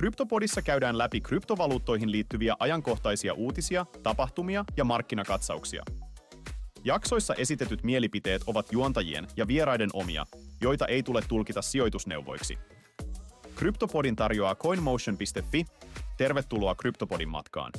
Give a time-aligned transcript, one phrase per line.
[0.00, 5.84] Kryptopodissa käydään läpi kryptovaluuttoihin liittyviä ajankohtaisia uutisia, tapahtumia ja markkinakatsauksia.
[6.84, 10.26] Jaksoissa esitetyt mielipiteet ovat juontajien ja vieraiden omia,
[10.60, 12.58] joita ei tule tulkita sijoitusneuvoiksi.
[13.56, 15.64] Kryptopodin tarjoaa coinmotion.fi.
[16.16, 17.72] Tervetuloa Kryptopodin matkaan.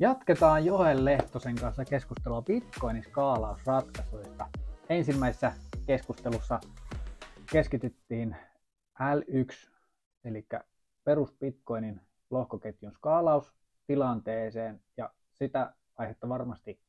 [0.00, 4.48] Jatketaan Joel Lehtosen kanssa keskustelua Bitcoinin skaalausratkaisuista.
[4.88, 5.52] Ensimmäisessä
[5.86, 6.60] keskustelussa
[7.52, 8.36] keskityttiin
[9.00, 9.70] L1,
[10.24, 10.46] eli
[11.06, 16.80] perus Bitcoinin lohkoketjun skaalaustilanteeseen, ja sitä aihetta varmasti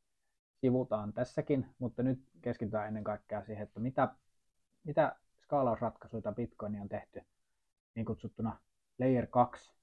[0.61, 4.15] sivutaan tässäkin, mutta nyt keskitytään ennen kaikkea siihen, että mitä,
[4.83, 7.21] mitä skaalausratkaisuja Bitcoinia on tehty
[7.95, 8.59] niin kutsuttuna
[8.99, 9.73] Layer 2,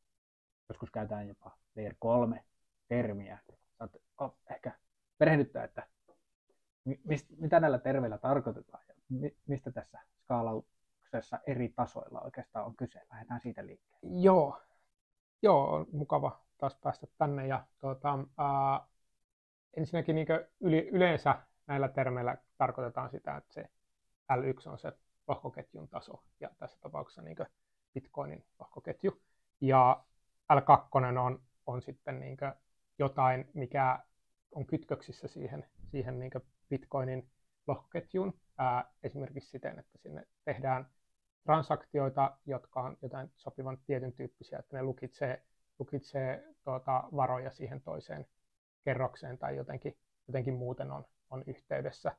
[0.69, 2.45] joskus käytetään jopa Layer 3
[2.89, 3.39] termiä.
[3.79, 4.73] Saat oh, ehkä
[5.19, 5.87] perehdyttää, että
[7.05, 10.01] mist, mitä näillä terveillä tarkoitetaan ja mi, mistä tässä
[11.23, 13.01] skaalauksessa eri tasoilla oikeastaan on kyse.
[13.11, 14.21] Lähdetään siitä liikkeelle.
[14.21, 14.61] Joo,
[15.43, 17.47] Joo on mukava taas päästä tänne.
[17.47, 18.87] Ja, tuota, ää,
[19.77, 20.27] ensinnäkin niin
[20.61, 23.71] yli, yleensä näillä termeillä tarkoitetaan sitä, että se
[24.33, 24.93] L1 on se
[25.29, 27.37] lohkoketjun taso ja tässä tapauksessa niin
[27.95, 29.23] Bitcoinin lohkoketju.
[29.61, 30.05] Ja
[30.53, 32.37] L2 on, on sitten niin
[32.99, 33.99] jotain, mikä
[34.53, 36.33] on kytköksissä siihen, siihen niin
[36.69, 37.31] Bitcoinin
[37.67, 38.35] lohkoketjuun.
[38.59, 40.87] Ää, esimerkiksi siten, että sinne tehdään
[41.45, 45.43] transaktioita, jotka on jotain sopivan tietyn tyyppisiä, että ne lukitsee,
[45.79, 48.27] lukitsee tuota, varoja siihen toiseen
[48.85, 49.97] kerrokseen tai jotenkin,
[50.29, 52.17] jotenkin muuten on, on yhteydessä.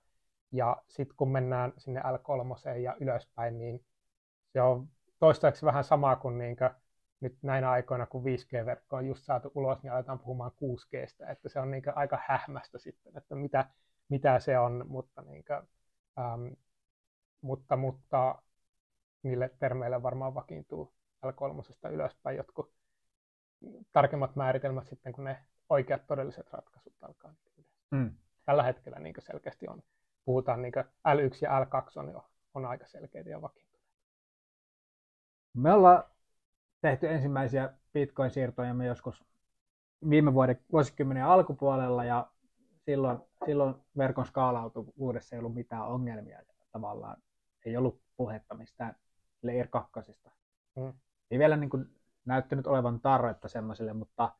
[0.51, 3.85] Ja sitten kun mennään sinne L3 ja ylöspäin, niin
[4.53, 4.87] se on
[5.19, 6.69] toistaiseksi vähän sama kuin niinkö
[7.19, 11.59] nyt näinä aikoina, kun 5G-verkko on just saatu ulos, niin aletaan puhumaan 6Gstä, että se
[11.59, 13.65] on niinkö aika hähmästä sitten, että mitä,
[14.09, 15.63] mitä se on, mutta, niinkö,
[16.19, 16.47] ähm,
[17.41, 18.41] mutta, mutta
[19.25, 20.93] niille termeille varmaan vakiintuu
[21.25, 22.73] L3 ylöspäin jotkut
[23.93, 27.33] tarkemmat määritelmät sitten, kun ne oikeat todelliset ratkaisut alkaa.
[27.91, 28.11] Mm.
[28.45, 29.83] Tällä hetkellä niin selkeästi on,
[30.25, 30.73] puhutaan niin
[31.07, 33.89] L1 ja L2 on jo on aika selkeitä ja vakiintuneita.
[35.53, 36.03] Me ollaan
[36.81, 39.23] tehty ensimmäisiä Bitcoin-siirtoja me joskus
[40.09, 42.31] viime vuoden vuosikymmenen alkupuolella ja
[42.85, 46.41] silloin, silloin verkon skaalautuvuudessa ei ollut mitään ongelmia.
[46.71, 47.17] Tavallaan
[47.65, 48.95] ei ollut puhetta mistään
[49.45, 49.99] Layer 2.
[50.75, 50.93] Mm.
[51.31, 51.95] Ei vielä niin kuin
[52.25, 54.31] näyttänyt olevan tarvetta semmoiselle, mutta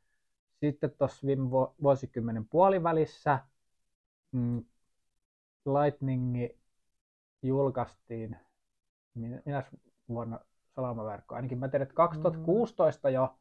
[0.59, 1.49] sitten tuossa viime
[1.83, 3.39] vuosikymmenen puolivälissä
[4.31, 4.65] mm,
[5.65, 6.49] Lightning
[7.41, 8.37] julkaistiin,
[9.13, 9.63] minä
[10.09, 10.39] vuonna
[10.75, 13.13] salamaverkko, ainakin mä tiedän, että 2016 mm.
[13.13, 13.35] jo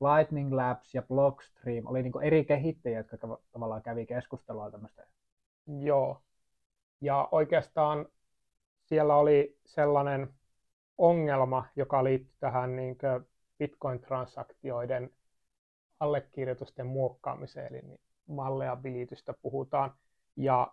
[0.00, 5.06] Lightning Labs ja Blockstream oli niin eri kehittäjiä, jotka tavallaan kävi keskustelua tämmöistä.
[5.66, 6.22] Joo,
[7.00, 8.06] ja oikeastaan
[8.82, 10.34] siellä oli sellainen
[11.00, 12.98] ongelma, joka liittyy tähän niin
[13.58, 15.10] Bitcoin-transaktioiden
[16.00, 19.94] allekirjoitusten muokkaamiseen, eli niin malleja bilitystä puhutaan.
[20.36, 20.72] Ja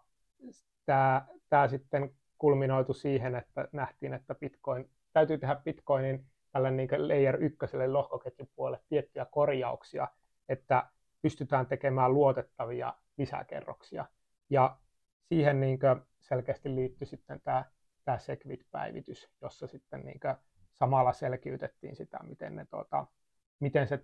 [0.85, 7.44] tämä, tämä sitten kulminoitu siihen, että nähtiin, että Bitcoin, täytyy tehdä Bitcoinin tälle niin layer
[7.44, 10.07] ykköselle lohkoketjun puolelle tiettyjä korjauksia,
[10.49, 10.89] että
[11.21, 14.05] pystytään tekemään luotettavia lisäkerroksia.
[14.49, 14.77] Ja
[15.29, 15.79] siihen niin
[16.19, 17.65] selkeästi liittyy sitten tämä,
[18.07, 20.19] tämä Segwit-päivitys, jossa sitten niin
[20.73, 23.06] samalla selkiytettiin sitä, miten, ne, tuota,
[23.59, 24.03] miten se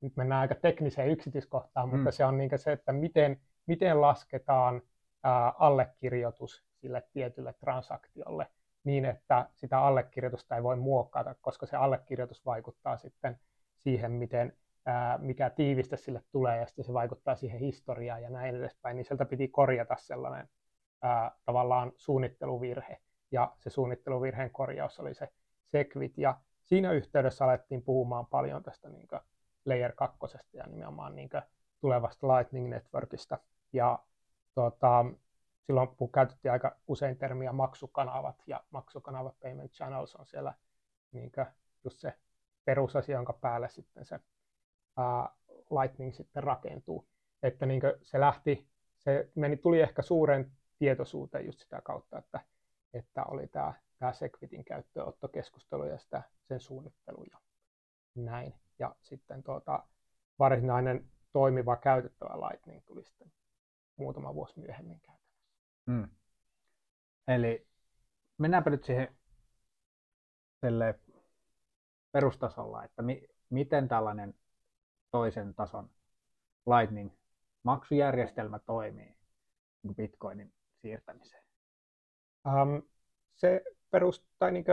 [0.00, 1.96] nyt mennään aika tekniseen yksityiskohtaan, mm.
[1.96, 4.82] mutta se on niin se, että miten, miten lasketaan
[5.22, 8.46] ää, allekirjoitus sille tietylle transaktiolle
[8.84, 13.40] niin, että sitä allekirjoitusta ei voi muokata, koska se allekirjoitus vaikuttaa sitten
[13.76, 14.56] siihen, miten,
[14.86, 19.04] ää, mikä tiivistä sille tulee, ja sitten se vaikuttaa siihen historiaan ja näin edespäin, niin
[19.04, 20.48] sieltä piti korjata sellainen
[21.02, 22.98] ää, tavallaan suunnitteluvirhe,
[23.32, 25.28] ja se suunnitteluvirheen korjaus oli se
[25.64, 29.08] Segwit, ja siinä yhteydessä alettiin puhumaan paljon tästä niin
[29.64, 30.18] Layer 2
[30.52, 31.30] ja nimenomaan niin
[31.80, 33.38] tulevasta Lightning Networkista.
[33.72, 33.98] Ja
[34.54, 35.04] tota,
[35.66, 40.54] silloin käytettiin aika usein termiä maksukanavat, ja maksukanavat payment channels on siellä
[41.12, 41.32] niin
[41.84, 42.14] just se
[42.64, 44.20] perusasia, jonka päälle sitten se
[44.96, 45.28] ää,
[45.80, 47.08] Lightning sitten rakentuu.
[47.42, 48.68] Että niin se lähti,
[48.98, 52.40] se meni, tuli ehkä suuren tietoisuuteen just sitä kautta, että,
[52.94, 57.38] että oli tämä, tämä Segwitin käyttöönottokeskustelu ja sitä, sen suunnittelu ja
[58.14, 59.86] näin ja sitten tuota,
[60.38, 63.32] varsinainen toimiva käytettävä Lightning tuli sitten
[63.96, 65.42] muutama vuosi myöhemmin käytännössä.
[65.86, 66.08] Mm.
[67.28, 67.66] Eli
[68.38, 69.16] mennäänpä nyt siihen
[72.12, 74.34] perustasolla, että mi- miten tällainen
[75.10, 75.90] toisen tason
[76.66, 79.16] Lightning-maksujärjestelmä toimii
[79.96, 80.52] Bitcoinin
[80.82, 81.44] siirtämiseen?
[82.46, 82.82] Um,
[83.34, 84.64] se perustaa niin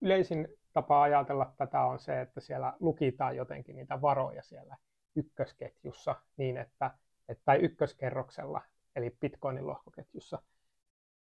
[0.00, 4.76] yleisin tapa ajatella tätä on se, että siellä lukitaan jotenkin niitä varoja siellä
[5.16, 6.90] ykkösketjussa niin, että,
[7.28, 8.62] että tai ykköskerroksella,
[8.96, 10.42] eli Bitcoinin lohkoketjussa,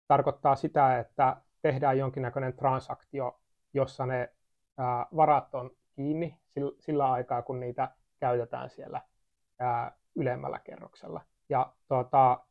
[0.09, 3.41] tarkoittaa sitä, että tehdään jonkinnäköinen transaktio,
[3.75, 4.33] jossa ne
[4.79, 7.91] ää, varat on kiinni sillä, sillä aikaa, kun niitä
[8.21, 9.03] käytetään siellä
[9.59, 11.21] ää, ylemmällä kerroksella.
[11.49, 12.47] Ja tuota,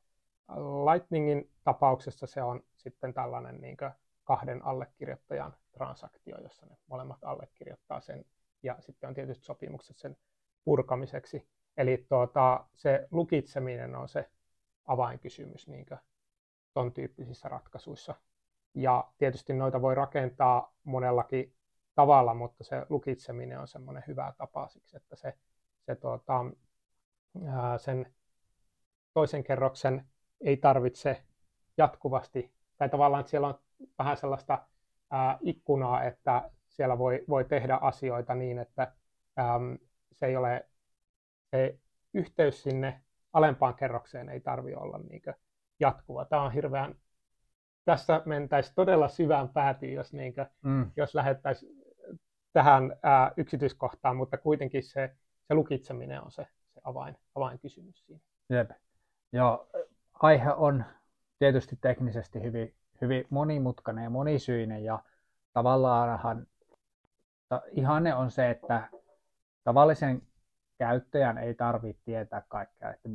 [0.91, 3.77] Lightningin tapauksessa se on sitten tällainen niin
[4.23, 8.25] kahden allekirjoittajan transaktio, jossa ne molemmat allekirjoittaa sen,
[8.63, 10.17] ja sitten on tietysti sopimukset sen
[10.63, 11.47] purkamiseksi.
[11.77, 14.29] Eli tuota, se lukitseminen on se
[14.85, 15.85] avainkysymys niin
[16.73, 18.15] tuon tyyppisissä ratkaisuissa.
[18.73, 21.53] Ja tietysti noita voi rakentaa monellakin
[21.95, 25.33] tavalla, mutta se lukitseminen on semmoinen hyvä tapa siksi, että se,
[25.85, 26.45] se tuota,
[27.47, 28.13] ää, sen
[29.13, 30.05] toisen kerroksen
[30.41, 31.23] ei tarvitse
[31.77, 33.59] jatkuvasti, tai tavallaan että siellä on
[33.99, 34.67] vähän sellaista
[35.11, 38.91] ää, ikkunaa, että siellä voi, voi tehdä asioita niin, että
[39.39, 39.77] äm,
[40.11, 40.69] se ei ole,
[41.51, 41.79] se
[42.13, 43.01] yhteys sinne
[43.33, 45.21] alempaan kerrokseen ei tarvi olla niin
[45.79, 46.25] jatkuva.
[46.25, 46.95] Tämä on hirveän,
[47.85, 50.91] tässä mentäisiin todella syvään päätyyn, jos, niin kuin, mm.
[50.97, 51.85] jos lähettäisiin
[52.53, 55.15] tähän ää, yksityiskohtaan, mutta kuitenkin se,
[55.47, 58.21] se lukitseminen on se, se avain, avainkysymys siinä.
[58.49, 58.71] Jep.
[59.33, 59.69] Joo,
[60.13, 60.85] aihe on
[61.39, 65.03] tietysti teknisesti hyvin, hyvin monimutkainen ja monisyinen ja
[65.53, 66.47] tavallaanhan
[67.71, 68.89] ihanne on se, että
[69.63, 70.21] tavallisen
[70.77, 73.09] käyttäjän ei tarvitse tietää kaikkea, että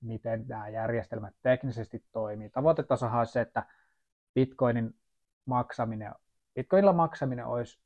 [0.00, 2.50] miten nämä järjestelmät teknisesti toimii.
[2.50, 3.66] Tavoitetasohan on se, että
[4.34, 4.94] Bitcoinin
[5.46, 6.12] maksaminen,
[6.54, 7.78] Bitcoinilla maksaminen olisi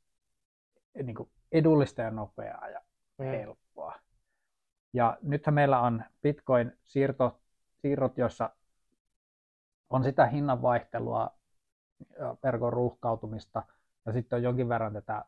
[1.03, 2.81] niin kuin edullista ja nopeaa ja
[3.17, 3.25] mm.
[3.25, 3.99] helppoa.
[4.93, 7.39] Ja nythän meillä on Bitcoin-siirto,
[7.81, 8.49] siirrot, jossa
[9.89, 11.39] on sitä hinnan vaihtelua,
[12.43, 13.63] verkon ruuhkautumista
[14.05, 15.25] ja sitten on jonkin verran tätä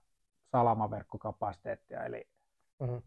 [0.51, 2.27] salamaverkkokapasiteettia, eli
[2.79, 3.01] mm-hmm.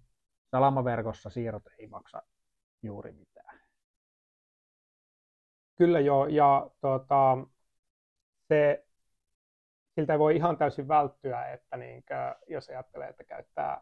[0.51, 2.23] salamaverkossa siirrot ei maksa
[2.83, 3.61] juuri mitään.
[5.77, 7.39] Kyllä joo, ja tota,
[8.49, 8.87] se,
[9.95, 12.05] siltä ei voi ihan täysin välttyä, että niin,
[12.49, 13.81] jos ajattelee, että käyttää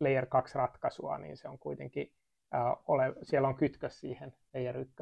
[0.00, 2.12] Layer 2 ratkaisua, niin se on kuitenkin,
[2.54, 4.94] äh, ole, siellä on kytkös siihen Layer 1,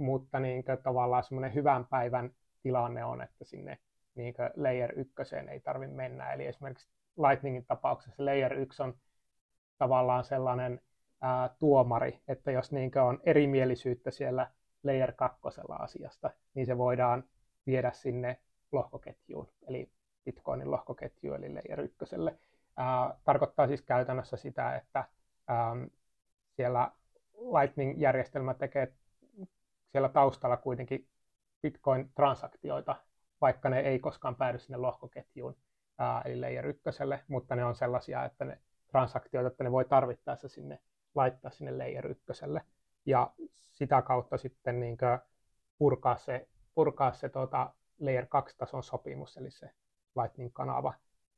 [0.00, 2.30] mutta niin kuin, tavallaan semmoinen hyvän päivän
[2.62, 3.78] tilanne on, että sinne
[4.14, 5.12] niin kuin Layer 1
[5.50, 6.32] ei tarvitse mennä.
[6.32, 8.94] Eli esimerkiksi Lightningin tapauksessa Layer 1 on
[9.78, 10.80] tavallaan sellainen
[11.20, 14.50] ää, tuomari, että jos niin on erimielisyyttä siellä
[14.84, 15.40] Layer 2
[15.78, 17.24] asiasta, niin se voidaan
[17.66, 18.38] viedä sinne
[18.72, 19.90] lohkoketjuun, eli
[20.24, 21.98] Bitcoinin lohkoketjuun, eli Layer 1.
[22.76, 25.04] Ää, tarkoittaa siis käytännössä sitä, että
[25.48, 25.76] ää,
[26.56, 26.92] siellä
[27.34, 28.92] Lightning-järjestelmä tekee
[29.92, 31.08] siellä taustalla kuitenkin
[31.62, 32.96] Bitcoin-transaktioita,
[33.40, 35.56] vaikka ne ei koskaan päädy sinne lohkoketjuun,
[35.98, 40.48] ää, eli layer ykköselle, mutta ne on sellaisia, että ne transaktioita, että ne voi tarvittaessa
[40.48, 40.78] sinne
[41.14, 42.64] laittaa sinne layer ykköselle.
[43.06, 43.30] Ja
[43.70, 44.98] sitä kautta sitten niin
[45.78, 49.70] purkaa se, purkaa se tuota layer 2-tason sopimus, eli se
[50.16, 50.94] Lightning-kanava.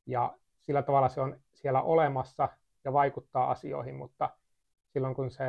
[0.06, 2.48] Ja sillä tavalla se on siellä olemassa
[2.84, 4.30] ja vaikuttaa asioihin, mutta
[4.92, 5.44] silloin kun se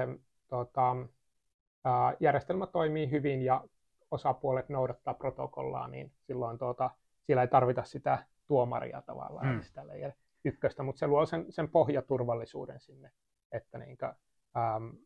[0.48, 0.96] tuota,
[2.20, 3.64] järjestelmä toimii hyvin ja
[4.12, 6.90] osapuolet noudattaa protokollaa, niin silloin tuota,
[7.24, 9.62] siellä ei tarvita sitä tuomaria tavallaan, mm.
[9.62, 10.12] sitä layer
[10.46, 13.12] ykköstä, mutta se luo sen, sen pohjaturvallisuuden sinne,
[13.52, 14.14] että niinkö,
[14.58, 14.98] äm,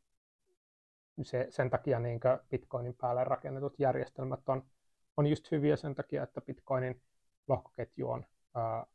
[1.22, 4.64] se, sen takia niinkö Bitcoinin päälle rakennetut järjestelmät on,
[5.18, 7.02] on just hyviä sen takia, että Bitcoinin
[7.48, 8.86] lohkoketju on, ää,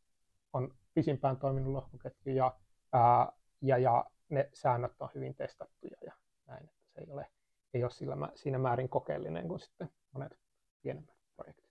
[0.52, 2.56] on pisimpään toiminut lohkoketju ja,
[2.92, 6.12] ää, ja, ja ne säännöt on hyvin testattuja ja
[6.46, 7.26] näin, että se ei ole
[7.74, 10.38] ei ole sillä, siinä määrin kokeellinen kuin sitten monet
[10.82, 11.70] pienemmät projektit.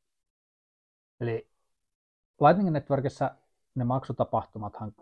[1.20, 1.50] Eli
[2.42, 3.36] Lightning Networkissa
[3.76, 4.96] ne maksutapahtumathan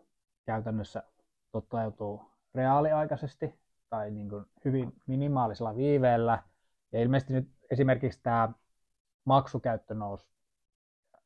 [0.46, 1.04] käytännössä
[1.52, 2.22] toteutuu
[2.56, 6.44] reaaliaikaisesti tai niin kuin hyvin minimaalisella viiveellä.
[6.92, 8.50] Ja ilmeisesti nyt esimerkiksi tämä
[9.26, 10.28] maksukäyttö nousi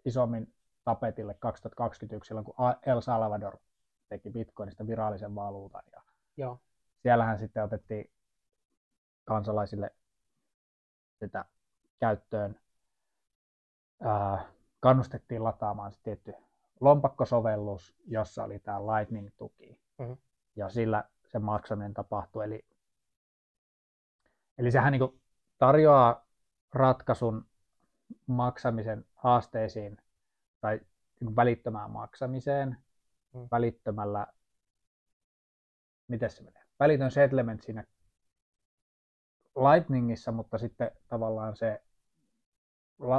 [0.06, 0.54] isommin
[0.84, 3.58] tapetille 2021, silloin kun El Salvador
[4.10, 5.84] teki Bitcoinista virallisen valuutan.
[5.92, 6.02] Ja
[6.38, 6.60] Joo.
[7.02, 8.10] Siellähän sitten otettiin
[9.26, 9.92] kansalaisille
[11.20, 11.46] sitä
[12.00, 12.60] käyttöön.
[14.02, 14.46] Ää,
[14.80, 16.34] kannustettiin lataamaan se tietty
[16.80, 19.80] lompakkosovellus, jossa oli tämä Lightning-tuki.
[19.98, 20.18] Mm-hmm.
[20.56, 22.46] Ja sillä se maksaminen tapahtui.
[22.46, 22.66] Eli,
[24.58, 25.22] eli sehän niin
[25.58, 26.26] tarjoaa
[26.74, 27.46] ratkaisun
[28.28, 29.98] maksamisen haasteisiin
[30.62, 30.80] tai
[31.20, 32.78] niin välittömään maksamiseen
[33.34, 33.48] mm.
[33.52, 34.28] välittömällä,
[36.08, 37.84] miten se menee, välitön settlement siinä
[39.56, 41.82] Lightningissa, mutta sitten tavallaan se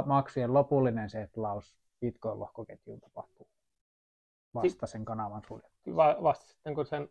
[0.05, 3.47] maksujen lopullinen setlaus Bitcoin-lohkoketjuun tapahtuu
[4.55, 5.95] vasta sen kanavan suljettua?
[5.95, 7.09] Va- vasta sitten kun sen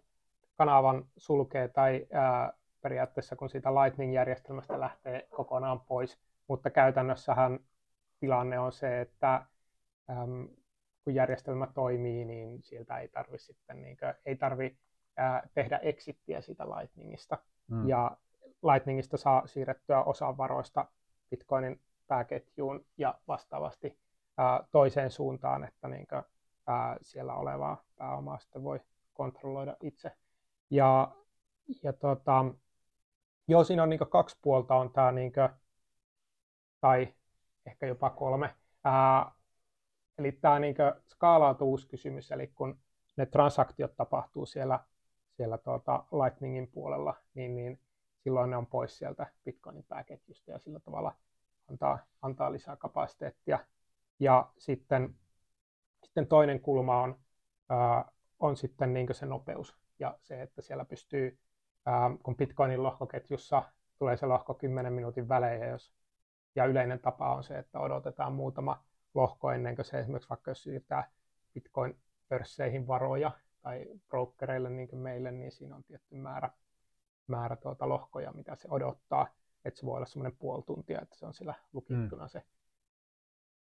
[0.57, 7.59] kanavan sulkee tai ää, periaatteessa kun siitä Lightning-järjestelmästä lähtee kokonaan pois, mutta käytännössähän
[8.21, 9.35] tilanne on se, että
[10.11, 10.49] äm,
[11.05, 14.79] kun järjestelmä toimii, niin sieltä ei tarvi sitten niin kuin, ei tarvi
[15.17, 17.39] ää, tehdä exittiä siitä Lightningista.
[17.69, 17.89] Mm.
[17.89, 18.17] Ja
[18.65, 20.89] Lightningista saa siirrettyä osan varoista
[21.31, 23.99] Bitcoinin pääketjuun ja vastaavasti
[24.39, 26.23] ää, toiseen suuntaan, että niin kuin,
[26.67, 28.81] ää, siellä olevaa pääomaa sitten voi
[29.15, 30.13] kontrolloida itse.
[30.71, 31.17] Ja,
[31.83, 32.45] ja tota,
[33.49, 35.49] joo, siinä on niin kaksi puolta, on tämä niin kuin,
[36.81, 37.15] tai
[37.67, 38.55] ehkä jopa kolme.
[38.85, 39.33] Ää,
[40.19, 42.79] eli tämä niin skaalautuvuuskysymys, eli kun
[43.17, 44.81] ne transaktiot tapahtuu siellä,
[45.37, 47.81] siellä tuota Lightningin puolella, niin, niin
[48.25, 51.15] silloin ne on pois sieltä Bitcoinin pääketjusta ja sillä tavalla
[51.71, 53.59] antaa, antaa lisää kapasiteettia.
[54.21, 55.15] Ja sitten,
[56.05, 57.19] sitten toinen kulma on,
[57.69, 58.05] ää,
[58.39, 61.39] on sitten niin se nopeus ja se, että siellä pystyy,
[61.87, 63.63] ää, kun Bitcoinin lohkoketjussa
[63.99, 65.93] tulee se lohko 10 minuutin välein, ja, jos,
[66.55, 70.63] ja yleinen tapa on se, että odotetaan muutama lohko ennen kuin se esimerkiksi vaikka jos
[70.63, 71.11] siirtää
[71.55, 73.31] Bitcoin-pörsseihin varoja
[73.63, 76.51] tai brokereille niin kuin meille, niin siinä on tietty määrä,
[77.27, 79.27] määrä tuota lohkoja, mitä se odottaa.
[79.65, 82.29] Että se voi olla semmoinen puoli tuntia, että se on siellä lukittuna mm.
[82.29, 82.43] se,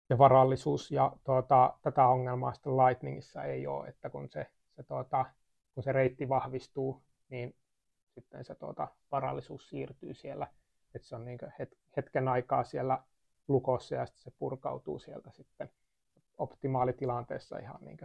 [0.07, 0.91] se varallisuus.
[0.91, 5.25] Ja tuota, tätä ongelmaa sitten Lightningissa ei ole, että kun se, se, tuota,
[5.73, 7.55] kun se reitti vahvistuu, niin
[8.09, 10.47] sitten se tuota, varallisuus siirtyy siellä.
[10.95, 11.39] Että se on niin
[11.97, 13.03] hetken aikaa siellä
[13.47, 15.69] lukossa ja sitten se purkautuu sieltä sitten
[16.37, 17.97] optimaalitilanteessa ihan niin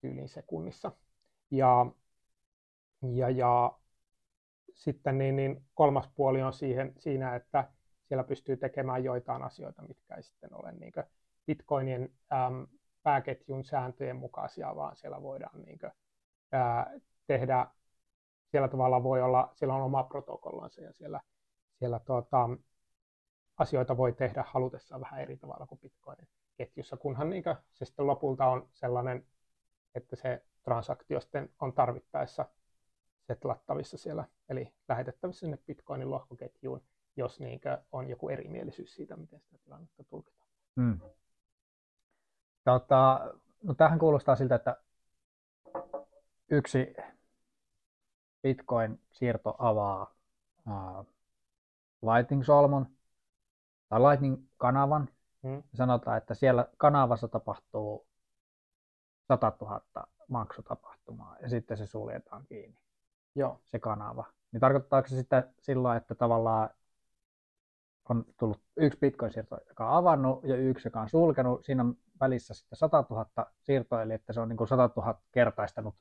[0.00, 0.92] tyylin sekunnissa.
[1.50, 1.86] Ja,
[3.02, 3.78] ja, ja
[4.74, 7.68] sitten niin, niin kolmas puoli on siihen, siinä, että
[8.04, 10.92] siellä pystyy tekemään joitain asioita, mitkä ei sitten ole niin
[11.46, 12.66] Bitcoinin äm,
[13.02, 15.92] pääketjun sääntöjen mukaisia, vaan siellä voidaan niin kuin,
[16.52, 16.90] ää,
[17.26, 17.66] tehdä,
[18.50, 21.20] siellä tavalla voi olla, siellä on oma protokollansa ja siellä,
[21.78, 22.48] siellä tuota,
[23.56, 28.46] asioita voi tehdä halutessaan vähän eri tavalla kuin Bitcoinin ketjussa, kunhan niin se sitten lopulta
[28.46, 29.26] on sellainen,
[29.94, 32.44] että se transaktio sitten on tarvittaessa
[33.26, 36.82] setlattavissa siellä, eli lähetettävissä sinne Bitcoinin lohkoketjuun,
[37.16, 37.60] jos niin
[37.92, 40.50] on joku erimielisyys siitä, miten sitä tilannetta tulkitaan.
[40.80, 41.00] Hmm.
[42.64, 44.76] Tota, no tähän kuulostaa siltä, että
[46.50, 46.94] yksi
[48.42, 50.14] Bitcoin-siirto avaa
[50.66, 51.06] uh,
[52.02, 52.86] Lightning-solmun
[53.88, 55.08] tai Lightning-kanavan.
[55.42, 55.62] Hmm.
[55.74, 58.06] Sanotaan, että siellä kanavassa tapahtuu
[59.28, 59.80] 100 000
[60.28, 62.83] maksutapahtumaa ja sitten se suljetaan kiinni.
[63.34, 63.60] Joo.
[63.64, 64.24] Se kanava.
[64.52, 66.70] Niin tarkoittaako se sitten silloin, että tavallaan
[68.08, 71.64] on tullut yksi bitcoin-siirto, joka on avannut ja yksi, joka on sulkenut.
[71.64, 73.26] Siinä on välissä sitten 100 000
[73.60, 75.94] siirtoa, eli että se on niin kuin 100 000 kertaistanut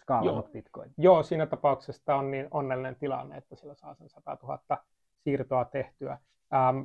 [0.00, 0.90] skaalannut bitcoin.
[0.98, 4.58] Joo, siinä tapauksessa tämä on niin onnellinen tilanne, että sillä saa sen 100 000
[5.24, 6.18] siirtoa tehtyä.
[6.54, 6.78] Ähm,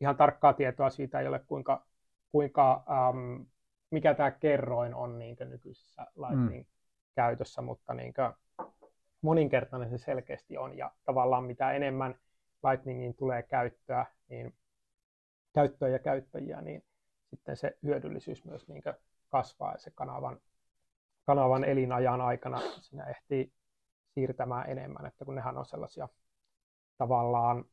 [0.00, 1.86] ihan tarkkaa tietoa siitä ei ole, kuinka,
[2.32, 3.42] kuinka ähm,
[3.90, 6.72] mikä tämä kerroin on niin nykyisessä Lightning mm.
[7.14, 8.14] Käytössä, mutta niin
[9.22, 10.78] moninkertainen se selkeästi on.
[10.78, 12.14] Ja tavallaan mitä enemmän
[12.70, 14.54] Lightningin tulee käyttöä, niin
[15.54, 16.84] käyttöä ja käyttäjiä, niin
[17.30, 18.82] sitten se hyödyllisyys myös niin
[19.28, 20.40] kasvaa ja se kanavan,
[21.24, 23.52] kanavan elinajan aikana sinä ehtii
[24.14, 26.08] siirtämään enemmän, että kun nehän on sellaisia
[26.98, 27.64] tavallaan,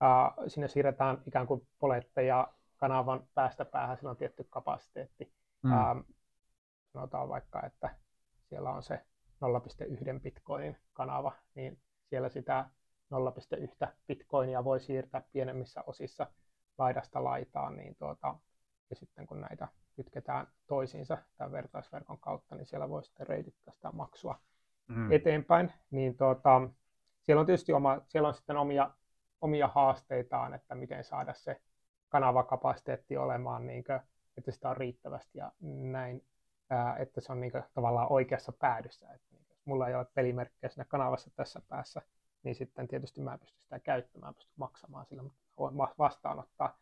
[0.00, 5.32] ää, sinne siirretään ikään kuin poletteja kanavan päästä päähän, sillä on tietty kapasiteetti.
[5.62, 5.72] Mm.
[5.72, 5.96] Ää,
[6.92, 7.94] sanotaan vaikka, että
[8.50, 9.00] siellä on se
[10.14, 12.70] 0,1 bitcoinin kanava, niin siellä sitä
[13.84, 16.26] 0,1 bitcoinia voi siirtää pienemmissä osissa
[16.78, 18.34] laidasta laitaan, niin tuota,
[18.90, 23.92] ja sitten kun näitä kytketään toisiinsa tämän vertaisverkon kautta, niin siellä voi sitten reitittää sitä
[23.92, 24.38] maksua
[24.88, 25.12] mm.
[25.12, 25.72] eteenpäin.
[25.90, 26.60] Niin tuota,
[27.22, 28.90] siellä on tietysti oma, siellä on sitten omia,
[29.40, 31.60] omia haasteitaan, että miten saada se
[32.08, 34.00] kanavakapasiteetti olemaan, niin kuin,
[34.38, 36.24] että sitä on riittävästi ja näin,
[36.98, 39.06] että se on niin kuin, tavallaan oikeassa päädyssä.
[39.14, 42.02] Että, niin, jos mulla ei ole pelimerkkejä siinä kanavassa tässä päässä,
[42.42, 46.78] niin sitten tietysti mä pystyn sitä käyttämään, pystyn maksamaan sillä, mutta voin vastaanottaa,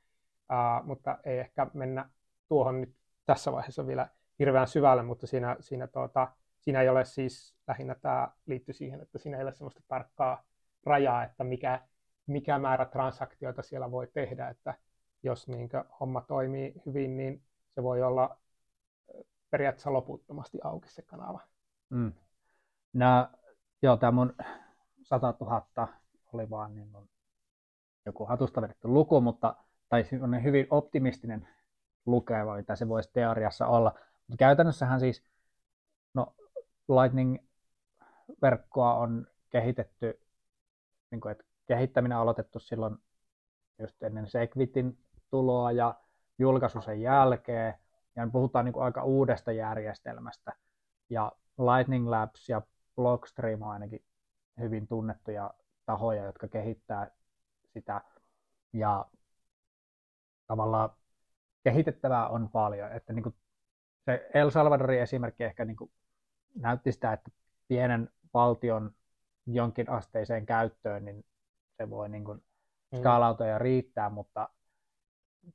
[0.48, 2.10] ää, mutta ei ehkä mennä
[2.48, 2.94] tuohon nyt
[3.26, 8.28] tässä vaiheessa vielä hirveän syvälle, mutta siinä, siinä, tuota, siinä ei ole siis, lähinnä tämä
[8.46, 10.44] liittyy siihen, että siinä ei ole sellaista tarkkaa
[10.84, 11.80] rajaa, että mikä,
[12.26, 14.74] mikä määrä transaktioita siellä voi tehdä, että
[15.22, 17.42] jos niin homma toimii hyvin, niin
[17.74, 18.38] se voi olla
[19.50, 21.40] periaatteessa loputtomasti auki se kanava.
[21.90, 22.12] Mm.
[22.92, 23.28] No,
[23.82, 24.34] joo, tämä mun
[25.02, 25.88] 100 000
[26.32, 27.08] oli vaan niin kuin
[28.06, 29.54] joku hatusta vedetty luku, mutta,
[29.88, 31.48] tai on hyvin optimistinen
[32.06, 33.98] lukeva, mitä se voisi teoriassa olla.
[34.38, 35.24] Käytännössähän siis
[36.14, 36.34] no,
[36.88, 40.20] Lightning-verkkoa on kehitetty,
[41.10, 42.98] niin kuin, että kehittäminen on aloitettu silloin
[43.78, 44.98] just ennen Segwitin
[45.30, 45.94] tuloa ja
[46.38, 47.74] julkaisu sen jälkeen.
[48.16, 50.52] Ja puhutaan niin kuin aika uudesta järjestelmästä.
[51.10, 52.62] Ja Lightning Labs ja
[52.96, 54.04] Blockstream on ainakin
[54.60, 55.50] hyvin tunnettuja
[55.86, 57.10] tahoja, jotka kehittää
[57.72, 58.00] sitä.
[58.72, 59.06] Ja
[60.46, 60.90] tavallaan
[61.64, 62.92] kehitettävää on paljon.
[62.92, 63.34] Että niin kuin
[64.04, 65.90] se El Salvadorin esimerkki ehkä niin kuin
[66.54, 67.30] näytti sitä, että
[67.68, 68.94] pienen valtion
[69.46, 71.24] jonkin asteiseen käyttöön, niin
[71.76, 72.42] se voi niin kuin
[72.92, 72.98] mm.
[72.98, 74.48] skaalautua ja riittää, mutta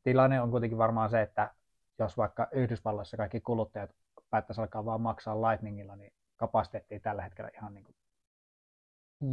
[0.04, 1.54] tilanne on kuitenkin varmaan se, että
[2.00, 3.96] jos vaikka Yhdysvalloissa kaikki kuluttajat
[4.30, 7.96] päättäisi alkaa vaan maksaa Lightningilla, niin kapasiteetti tällä hetkellä ihan niin kuin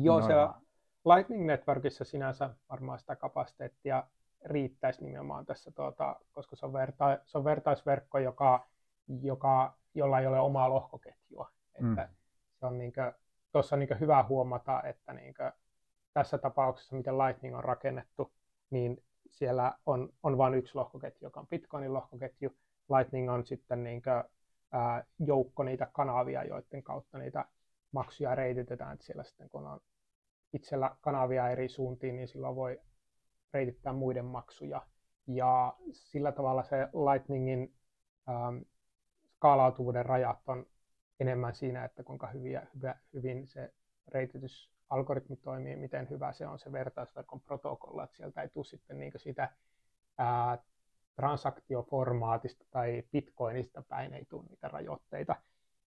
[0.02, 0.34] Joo, se
[1.14, 4.04] Lightning Networkissa sinänsä varmaan sitä kapasiteettia
[4.44, 8.66] riittäisi nimenomaan tässä, tuota, koska se on, verta, se on vertaisverkko, joka,
[9.22, 11.50] joka, jolla ei ole omaa lohkoketjua.
[11.80, 11.98] Mm.
[11.98, 12.08] Että
[12.60, 12.92] se on niin
[13.52, 15.34] tuossa on niin hyvä huomata, että niin
[16.12, 18.32] tässä tapauksessa, miten Lightning on rakennettu,
[18.70, 22.56] niin siellä on, on vain yksi lohkoketju, joka on Bitcoinin lohkoketju.
[22.96, 24.24] Lightning on sitten niin kuin,
[24.72, 27.44] ää, joukko niitä kanavia, joiden kautta niitä
[27.92, 28.92] maksuja reititetään.
[28.94, 29.80] Että siellä sitten kun on
[30.52, 32.80] itsellä kanavia eri suuntiin, niin silloin voi
[33.54, 34.86] reitittää muiden maksuja.
[35.26, 37.74] Ja sillä tavalla se Lightningin
[38.28, 38.56] ähm,
[39.36, 40.66] skaalautuvuuden rajat on
[41.20, 43.72] enemmän siinä, että kuinka hyviä, hyvä, hyvin se
[44.90, 49.12] reititysalgoritmi toimii, miten hyvä se on se vertaisverkon protokolla, että sieltä ei tule sitten niin
[49.16, 49.50] sitä
[50.18, 50.58] ää,
[51.16, 55.36] transaktioformaatista tai bitcoinista päin ei tule niitä rajoitteita.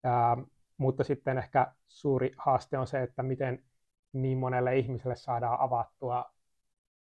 [0.05, 0.37] Ää,
[0.77, 3.65] mutta sitten ehkä suuri haaste on se, että miten
[4.13, 6.33] niin monelle ihmiselle saadaan avattua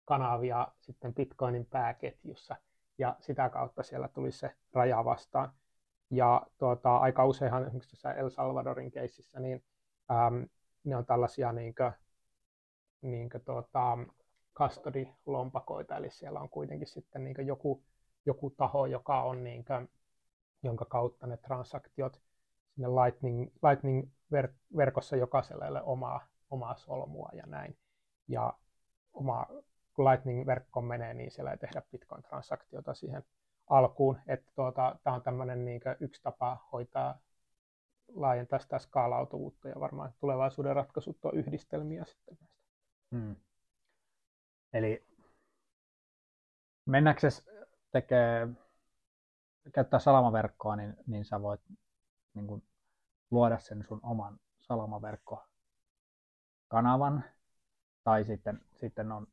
[0.06, 2.56] kanavia sitten Bitcoinin pääketjussa,
[2.98, 5.54] ja sitä kautta siellä tuli se raja vastaan.
[6.10, 9.64] Ja tuota, aika useinhan esimerkiksi tässä El Salvadorin keississä, niin
[10.12, 10.48] äm,
[10.84, 11.92] ne on tällaisia niin kuin,
[13.02, 13.98] niin kuin, tuota,
[14.56, 17.84] custody-lompakoita, eli siellä on kuitenkin sitten niin joku,
[18.26, 19.90] joku taho, joka on, niin kuin,
[20.64, 22.22] jonka kautta ne transaktiot
[22.76, 27.78] sinne Lightning, Lightning-verkossa jokaiselle omaa, omaa solmua ja näin.
[28.28, 28.54] Ja
[29.14, 29.46] oma
[29.94, 33.24] kun Lightning-verkko menee, niin siellä ei tehdä Bitcoin-transaktiota siihen
[33.68, 34.20] alkuun.
[34.28, 37.20] Että tuota, tämä on tämmöinen niin yksi tapa hoitaa
[38.08, 42.64] laajentaa sitä skaalautuvuutta ja varmaan tulevaisuuden ratkaisut on yhdistelmiä sitten näistä.
[43.12, 43.36] Hmm.
[44.74, 45.08] Eli
[46.86, 47.50] mennäksesi
[47.92, 48.48] tekee,
[49.74, 51.62] käyttää salamaverkkoa, niin, niin sä voit
[52.34, 52.64] niin kuin,
[53.32, 57.24] luoda sen sun oman salamaverkkokanavan,
[58.04, 59.28] tai sitten, sitten on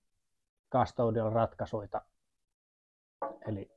[0.73, 2.03] custodial ratkaisuita,
[3.49, 3.71] eli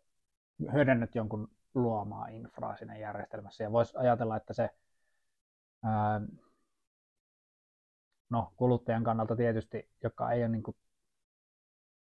[0.74, 3.64] hyödynnät jonkun luomaa infraa siinä järjestelmässä.
[3.64, 4.70] Ja voisi ajatella, että se
[5.84, 6.22] ää,
[8.30, 10.78] no, kuluttajan kannalta tietysti, joka ei ole niin kuin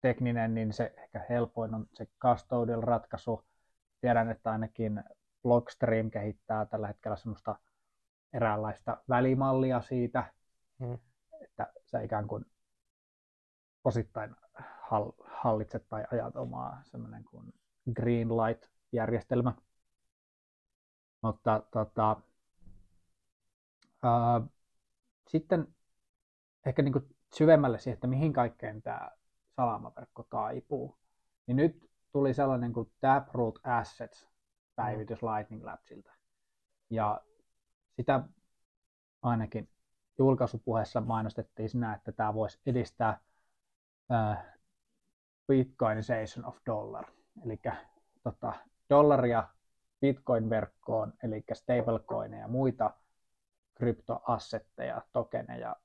[0.01, 3.45] tekninen, niin se ehkä helpoin on se custodial ratkaisu.
[4.01, 5.03] Tiedän, että ainakin
[5.43, 7.55] Blockstream kehittää tällä hetkellä semmoista
[8.33, 10.33] eräänlaista välimallia siitä,
[10.79, 10.97] hmm.
[11.41, 12.45] että sä ikään kuin
[13.83, 14.35] osittain
[15.25, 17.53] hallitse tai ajat omaa semmoinen kuin
[17.93, 18.37] green
[18.89, 19.53] light-järjestelmä.
[21.21, 22.21] Mutta tota,
[24.03, 24.41] ää,
[25.27, 25.75] sitten
[26.65, 29.11] ehkä niin kuin syvemmälle siihen, että mihin kaikkeen tämä
[29.55, 30.97] salamaverkko taipuu.
[31.47, 34.27] Niin nyt tuli sellainen kuin Taproot Assets
[34.75, 36.11] päivitys Lightning Labsilta.
[36.89, 37.21] Ja
[37.95, 38.23] sitä
[39.21, 39.69] ainakin
[40.17, 43.19] julkaisupuheessa mainostettiin sinä, että tämä voisi edistää
[45.47, 47.05] Bitcoinization of dollar,
[47.45, 47.59] eli
[48.23, 48.53] tota,
[48.89, 49.47] dollaria
[50.01, 52.93] Bitcoin-verkkoon, eli stablecoineja ja muita
[53.75, 55.75] kryptoassetteja, tokeneja,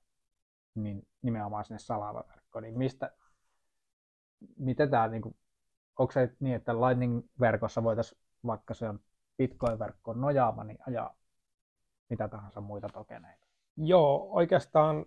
[0.74, 2.62] niin nimenomaan sinne salavaverkkoon.
[2.62, 3.10] Niin mistä,
[4.58, 5.36] miten tämä, niin kuin,
[5.98, 9.00] onko se niin, että Lightning-verkossa voitaisiin, vaikka se on
[9.38, 11.16] Bitcoin-verkkoon nojaava, niin ajaa
[12.08, 13.46] mitä tahansa muita tokeneita?
[13.76, 15.06] Joo, oikeastaan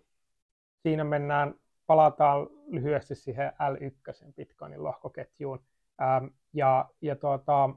[0.83, 1.55] siinä mennään
[1.86, 5.63] palataan lyhyesti siihen L1 Bitcoinin lohkoketjuun.
[6.01, 7.69] Ähm, ja, ja tuota,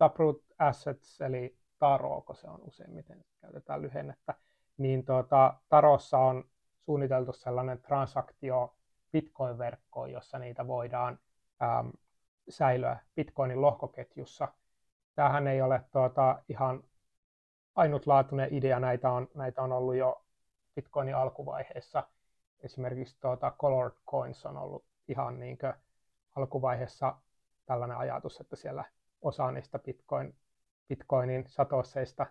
[0.00, 4.34] Taproot Assets, eli Taro, kun se on useimmiten käytetään lyhennettä,
[4.78, 6.44] niin tuota, Tarossa on
[6.84, 8.76] suunniteltu sellainen transaktio
[9.12, 11.18] Bitcoin-verkkoon, jossa niitä voidaan
[11.62, 11.88] ähm,
[12.48, 14.48] säilyä Bitcoinin lohkoketjussa.
[15.14, 16.84] Tämähän ei ole tuota, ihan
[17.74, 20.24] ainutlaatuinen idea, näitä on, näitä on ollut jo
[20.74, 22.02] Bitcoinin alkuvaiheessa–
[22.62, 25.58] esimerkiksi tuota Colored Coins on ollut ihan niin
[26.36, 27.16] alkuvaiheessa
[27.66, 28.84] tällainen ajatus, että siellä
[29.22, 30.36] osa niistä Bitcoin,
[30.88, 32.26] Bitcoinin satosseista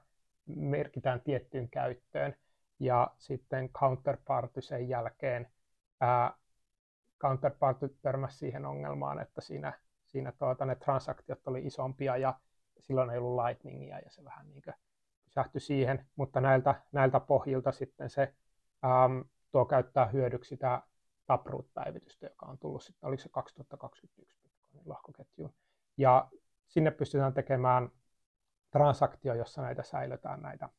[0.45, 2.35] merkitään tiettyyn käyttöön
[2.79, 5.51] ja sitten counterparty sen jälkeen
[6.01, 6.33] ää,
[7.21, 12.39] counterparty törmäsi siihen ongelmaan, että siinä, siinä tuota, ne transaktiot oli isompia ja
[12.79, 14.63] silloin ei ollut lightningia ja se vähän niin
[15.25, 18.33] pysähtyi siihen, mutta näiltä, näiltä pohjilta sitten se
[18.85, 20.81] äm, tuo käyttää hyödyksi sitä
[21.25, 25.53] Taproot-päivitystä, joka on tullut sitten, oliko se 2021 Bitcoinin lohkoketjuun.
[25.97, 26.29] Ja
[26.69, 27.89] sinne pystytään tekemään
[28.71, 30.69] transaktio, jossa näitä säilytään näitä,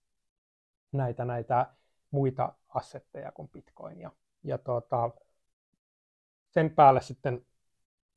[0.93, 1.67] näitä, näitä
[2.11, 4.01] muita assetteja kuin Bitcoin.
[4.43, 5.11] Ja, tuota,
[6.51, 7.47] sen päälle sitten,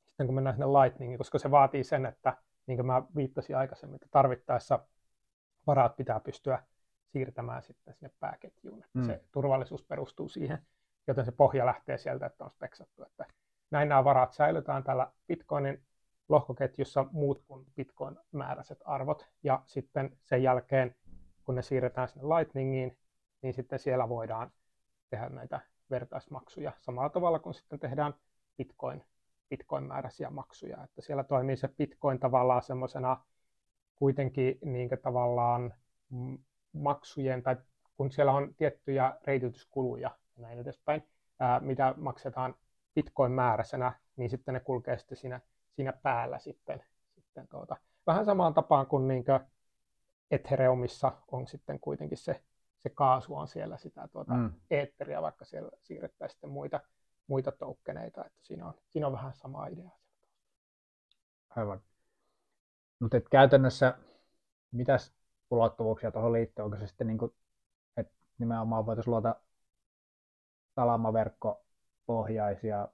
[0.06, 3.94] sitten kun mennään sinne Lightningiin, koska se vaatii sen, että niin kuin mä viittasin aikaisemmin,
[3.94, 4.78] että tarvittaessa
[5.66, 6.62] varat pitää pystyä
[7.12, 8.84] siirtämään sitten sinne pääketjuun.
[8.94, 9.04] Mm.
[9.04, 10.66] Se turvallisuus perustuu siihen,
[11.06, 13.26] joten se pohja lähtee sieltä, että on speksattu, että
[13.70, 15.82] näin nämä varat säilytään täällä Bitcoinin
[16.28, 20.96] lohkoketjussa muut kuin Bitcoin-määräiset arvot, ja sitten sen jälkeen,
[21.44, 22.98] kun ne siirretään sinne Lightningiin,
[23.42, 24.52] niin sitten siellä voidaan
[25.10, 25.60] tehdä näitä
[25.90, 28.14] vertaismaksuja samalla tavalla kuin sitten tehdään
[28.56, 29.04] Bitcoin,
[29.50, 30.84] Bitcoin-määräisiä maksuja.
[30.84, 33.24] Että siellä toimii se Bitcoin tavallaan semmoisena
[33.96, 35.74] kuitenkin niin tavallaan
[36.72, 37.56] maksujen, tai
[37.96, 41.08] kun siellä on tiettyjä reitityskuluja ja näin edespäin,
[41.40, 42.54] ää, mitä maksetaan
[42.94, 45.40] Bitcoin-määräisenä, niin sitten ne kulkee sitten siinä,
[45.76, 46.84] siinä päällä sitten.
[47.14, 47.76] sitten tuota.
[48.06, 49.40] Vähän samaan tapaan kuin, niin kuin
[50.30, 52.42] Ethereumissa on sitten kuitenkin se
[52.84, 54.52] se kaasu on siellä sitä tuota mm.
[54.70, 56.80] eetteriä, vaikka siellä siirrettäisiin sitten muita,
[57.26, 59.90] muita toukkeneita, että siinä on, siinä on vähän sama idea.
[61.50, 61.82] Aivan.
[63.00, 63.98] Mutta käytännössä
[64.70, 65.14] mitäs
[65.50, 66.64] ulottuvuuksia tuohon liittyy?
[66.64, 67.34] Onko se sitten niin kuin,
[67.96, 69.34] että nimenomaan voitaisiin luoda
[70.74, 72.88] salamaverkkopohjaisia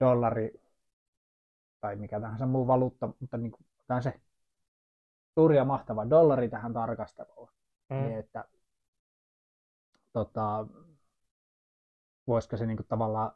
[0.00, 0.60] dollari
[1.80, 3.66] tai mikä tahansa muu valuutta, mutta niin kuin,
[4.02, 4.20] se
[5.34, 7.48] suuri ja mahtava dollari tähän tarkasteluun
[7.90, 7.96] mm.
[7.96, 8.44] niin että
[10.12, 10.66] tota,
[12.26, 13.32] voisiko se niinku tavallaan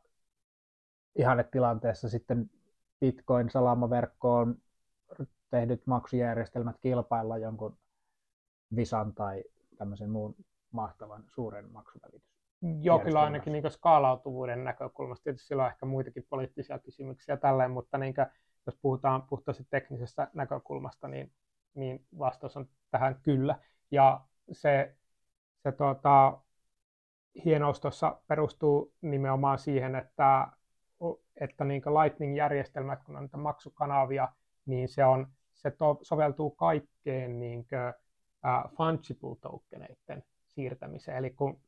[1.44, 2.50] tilanteessa sitten
[3.00, 4.62] Bitcoin-salamaverkkoon
[5.50, 7.78] tehdyt maksujärjestelmät kilpailla jonkun
[8.76, 9.44] Visan tai
[9.78, 10.36] tämmöisen muun
[10.70, 12.33] mahtavan suuren maksuvälitys.
[12.80, 15.24] Joo, kyllä ainakin niin skaalautuvuuden näkökulmasta.
[15.24, 18.26] Tietysti sillä on ehkä muitakin poliittisia kysymyksiä tälleen, mutta niin kuin,
[18.66, 21.32] jos puhutaan puhtaasti teknisestä näkökulmasta, niin,
[21.74, 23.58] niin vastaus on tähän kyllä.
[23.90, 24.20] Ja
[24.52, 24.94] se,
[25.62, 26.38] se tota,
[27.44, 30.48] hienous tuossa perustuu nimenomaan siihen, että,
[31.40, 34.28] että niin Lightning-järjestelmät, kun on niitä maksukanavia,
[34.66, 37.94] niin se, on, se to, soveltuu kaikkeen niin kuin,
[38.44, 41.16] uh, fungible tokeneiden siirtämiseen.
[41.16, 41.60] Eli kun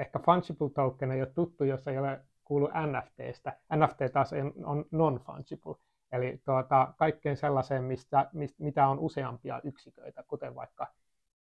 [0.00, 3.58] ehkä fungible token ei ole tuttu, jos ei ole kuulu NFTstä.
[3.76, 4.30] NFT taas
[4.64, 5.76] on non-fungible.
[6.12, 10.86] Eli tuota, kaikkeen sellaiseen, mistä, mistä, mitä on useampia yksiköitä, kuten vaikka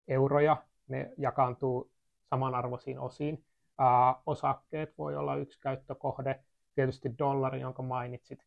[0.07, 1.91] euroja, ne jakaantuu
[2.29, 3.45] samanarvoisiin osiin.
[3.77, 6.43] Ää, osakkeet voi olla yksi käyttökohde,
[6.75, 8.39] tietysti dollari, jonka mainitsit.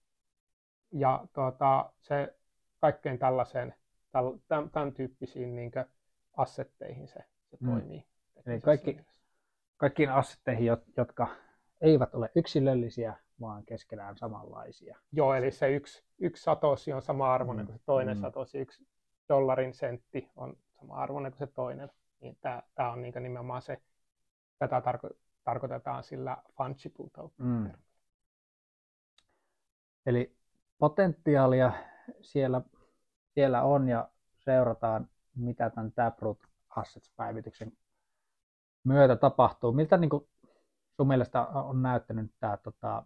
[0.93, 2.37] Ja tuota, se
[2.81, 3.75] kaikkein tällaiseen,
[4.49, 5.73] tämän, tämän tyyppisiin niin
[6.37, 7.21] assetteihin se,
[7.51, 7.69] se mm.
[7.71, 8.07] toimii.
[8.47, 9.01] Eli kaikki,
[9.83, 10.67] kaikkiin assetteihin,
[10.97, 11.29] jotka
[11.81, 14.99] eivät ole yksilöllisiä, vaan keskenään samanlaisia.
[15.13, 17.67] Joo, eli se yksi, yksi satosi on sama arvoinen mm.
[17.67, 18.21] kuin se toinen mm.
[18.21, 18.87] satosi, yksi
[19.29, 21.91] dollarin sentti on sama arvoinen kuin se toinen
[22.21, 23.83] niin tämä, tämä on niin nimenomaan se,
[24.59, 27.47] tätä tarko- tarkoitetaan sillä fungible token.
[27.47, 27.71] Mm.
[30.07, 30.37] Eli
[30.79, 31.73] potentiaalia
[32.21, 32.63] siellä,
[33.35, 36.39] siellä on ja seurataan, mitä tämän Taproot
[36.77, 37.73] Assets-päivityksen
[38.85, 39.73] myötä tapahtuu.
[39.73, 40.29] Miltä niin kuin
[40.97, 43.05] sun mielestä on näyttänyt tämä tota,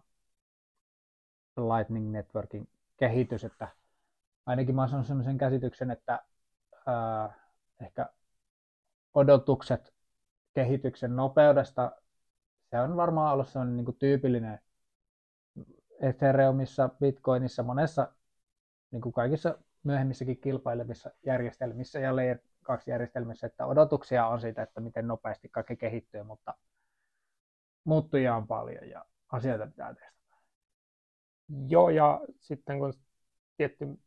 [1.57, 3.67] Lightning Networkin kehitys, että
[4.45, 6.23] ainakin mä olen sellaisen käsityksen, että
[6.85, 7.33] ää,
[7.81, 8.09] ehkä
[9.13, 9.93] odotukset
[10.53, 11.91] kehityksen nopeudesta,
[12.69, 14.59] se on varmaan ollut sellainen niin kuin tyypillinen
[16.01, 18.11] Ethereumissa, Bitcoinissa, monessa
[18.91, 22.15] niin kuin kaikissa myöhemmissäkin kilpailevissa järjestelmissä ja
[22.67, 26.53] 2 järjestelmissä, että odotuksia on siitä, että miten nopeasti kaikki kehittyy, mutta
[27.83, 30.35] muuttujia on paljon ja asioita pitää testata.
[31.67, 32.93] Joo, ja sitten kun
[33.57, 33.97] tietty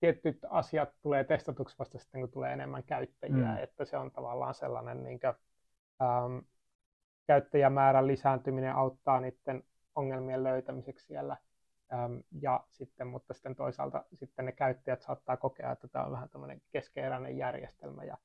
[0.00, 3.56] tietyt asiat tulee testatuksi vasta sitten, kun tulee enemmän käyttäjiä, mm.
[3.56, 5.34] että se on tavallaan sellainen niin kuin,
[6.02, 6.38] ähm,
[7.26, 9.62] käyttäjämäärän lisääntyminen auttaa niiden
[9.94, 11.36] ongelmien löytämiseksi siellä.
[11.92, 16.28] Ähm, ja sitten, mutta sitten toisaalta sitten ne käyttäjät saattaa kokea, että tämä on vähän
[16.28, 18.18] tämmöinen keskeeräinen järjestelmä ja,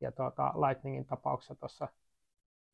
[0.00, 1.88] ja tuota, Lightningin tapauksessa tuossa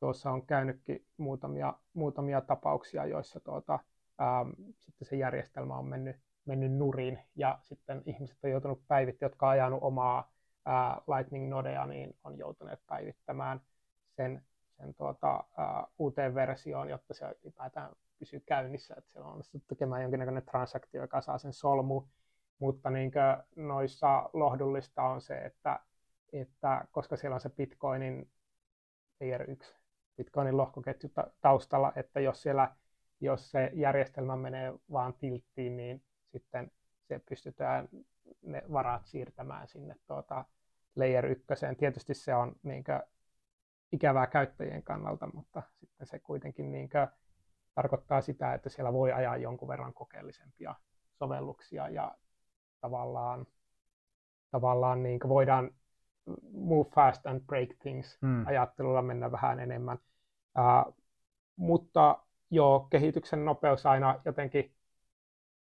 [0.00, 3.78] tuossa on käynytkin muutamia, muutamia tapauksia, joissa tuota,
[4.20, 9.46] ähm, sitten se järjestelmä on mennyt mennyt nurin ja sitten ihmiset on joutunut päivittämään, jotka
[9.46, 10.32] on ajanut omaa,
[10.64, 13.60] ää, Lightning-nodea, niin on joutuneet päivittämään
[14.16, 14.42] sen,
[14.76, 20.02] sen tuota, ää, uuteen versioon, jotta se ylipäätään pysyy käynnissä, että siellä on onnistuttu tekemään
[20.02, 22.02] jonkinnäköinen transaktio, joka saa sen solmu,
[22.58, 23.12] mutta niin
[23.56, 25.80] noissa lohdullista on se, että,
[26.32, 28.30] että koska siellä on se Bitcoinin
[29.20, 29.74] layer 1,
[30.16, 32.76] Bitcoinin lohkoketju taustalla, että jos siellä
[33.20, 36.70] jos se järjestelmä menee vaan tilttiin, niin sitten
[37.08, 37.88] se pystytään
[38.42, 40.44] ne varat siirtämään sinne tuota
[40.96, 41.76] layer ykköseen.
[41.76, 42.84] Tietysti se on niin
[43.92, 47.08] ikävää käyttäjien kannalta, mutta sitten se kuitenkin niin kuin,
[47.74, 50.74] tarkoittaa sitä, että siellä voi ajaa jonkun verran kokeellisempia
[51.18, 52.14] sovelluksia ja
[52.80, 53.46] tavallaan,
[54.50, 55.70] tavallaan niin kuin voidaan
[56.52, 58.46] move fast and break things hmm.
[58.46, 59.98] ajattelulla mennä vähän enemmän.
[60.58, 60.96] Uh,
[61.56, 62.18] mutta
[62.50, 64.74] joo, kehityksen nopeus aina jotenkin,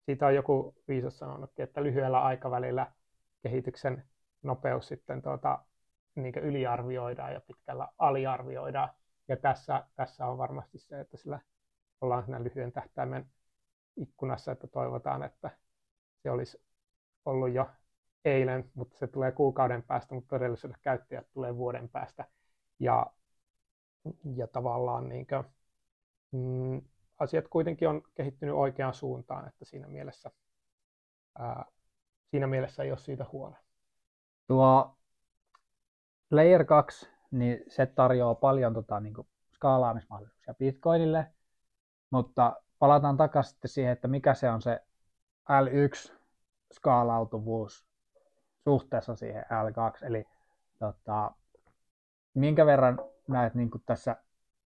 [0.07, 2.93] siitä on joku viisas sanonutkin, että lyhyellä aikavälillä
[3.43, 4.05] kehityksen
[4.43, 5.59] nopeus sitten tuota,
[6.15, 8.89] niin yliarvioidaan ja pitkällä aliarvioidaan.
[9.29, 11.41] Ja tässä, tässä on varmasti se, että sillä
[12.03, 13.27] ollaan siinä lyhyen tähtäimen
[13.97, 15.51] ikkunassa, että toivotaan, että
[16.23, 16.63] se olisi
[17.25, 17.71] ollut jo
[18.25, 22.25] eilen, mutta se tulee kuukauden päästä, mutta todellisuudessa käyttäjät tulee vuoden päästä.
[22.79, 23.07] Ja,
[24.37, 25.45] ja tavallaan niin kuin,
[26.33, 26.83] mm,
[27.19, 30.31] asiat kuitenkin on kehittynyt oikeaan suuntaan, että siinä mielessä,
[31.39, 31.65] ää,
[32.31, 33.59] siinä mielessä ei ole siitä huolta.
[34.47, 34.97] Tuo
[36.31, 41.33] Layer 2, niin se tarjoaa paljon tota, niin kuin skaalaamismahdollisuuksia Bitcoinille,
[42.13, 44.81] mutta palataan takaisin siihen, että mikä se on se
[45.51, 46.13] L1
[46.73, 47.87] skaalautuvuus
[48.65, 50.25] suhteessa siihen L2, eli
[50.79, 51.33] tota,
[52.35, 52.99] minkä verran
[53.29, 54.17] näet niin kuin tässä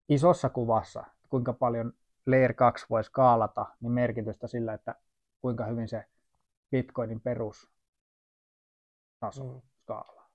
[0.10, 1.94] isossa kuvassa, kuinka paljon
[2.26, 4.96] Layer 2 voi skaalata, niin merkitystä sillä, että
[5.42, 6.06] kuinka hyvin se
[6.72, 7.72] Bitcoinin perustaso
[9.44, 9.62] mm.
[9.82, 10.30] skaalaa.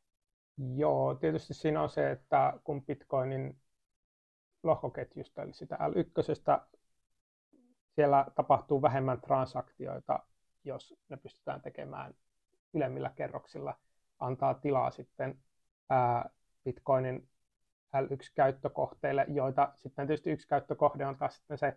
[0.76, 3.60] Joo, tietysti siinä on se, että kun Bitcoinin
[4.62, 6.36] lohkoketjusta, eli sitä L1,
[7.96, 10.18] siellä tapahtuu vähemmän transaktioita,
[10.64, 12.14] jos ne pystytään tekemään
[12.74, 13.74] ylemmillä kerroksilla,
[14.18, 15.38] antaa tilaa sitten
[15.90, 16.30] ää,
[16.64, 17.28] Bitcoinin
[17.96, 21.76] L1-käyttökohteille, joita sitten tietysti yksi käyttökohde on taas sitten se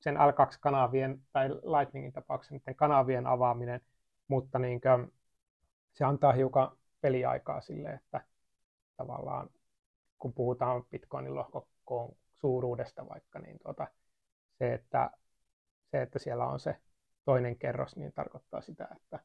[0.00, 3.80] sen L2-kanavien tai Lightningin tapauksessa kanavien avaaminen,
[4.28, 5.12] mutta niin kuin,
[5.92, 8.20] se antaa hiukan peliaikaa sille, että
[8.96, 9.50] tavallaan
[10.18, 13.86] kun puhutaan Bitcoinin lohkokoon suuruudesta vaikka, niin tuota,
[14.58, 15.10] se, että,
[15.90, 16.76] se, että siellä on se
[17.24, 19.18] toinen kerros, niin tarkoittaa sitä, että,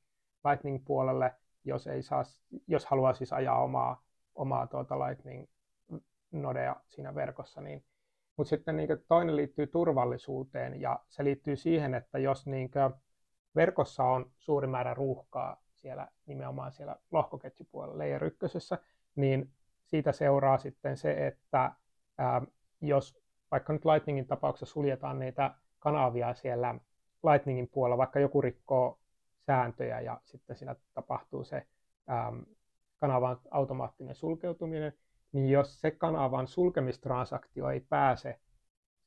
[0.50, 2.24] Lightning-puolelle, jos, ei saa,
[2.68, 4.04] jos haluaa siis ajaa omaa,
[4.36, 7.62] omaa tuota Lightning-nodea siinä verkossa.
[7.62, 7.84] Niin.
[8.38, 12.72] Mutta sitten niin toinen liittyy turvallisuuteen ja se liittyy siihen, että jos niin
[13.56, 18.78] verkossa on suuri määrä ruuhkaa siellä nimenomaan siellä lohkoketjupuolella layer ykkösessä,
[19.16, 19.52] niin
[19.86, 21.72] siitä seuraa sitten se, että
[22.18, 22.42] ää,
[22.82, 23.22] jos
[23.52, 26.76] vaikka nyt Lightningin tapauksessa suljetaan niitä kanavia siellä
[27.32, 29.01] Lightningin puolella, vaikka joku rikkoo
[29.46, 31.68] sääntöjä ja sitten siinä tapahtuu se
[32.08, 32.34] ää,
[32.98, 34.94] kanavan automaattinen sulkeutuminen,
[35.32, 38.40] niin jos se kanavan sulkemistransaktio ei pääse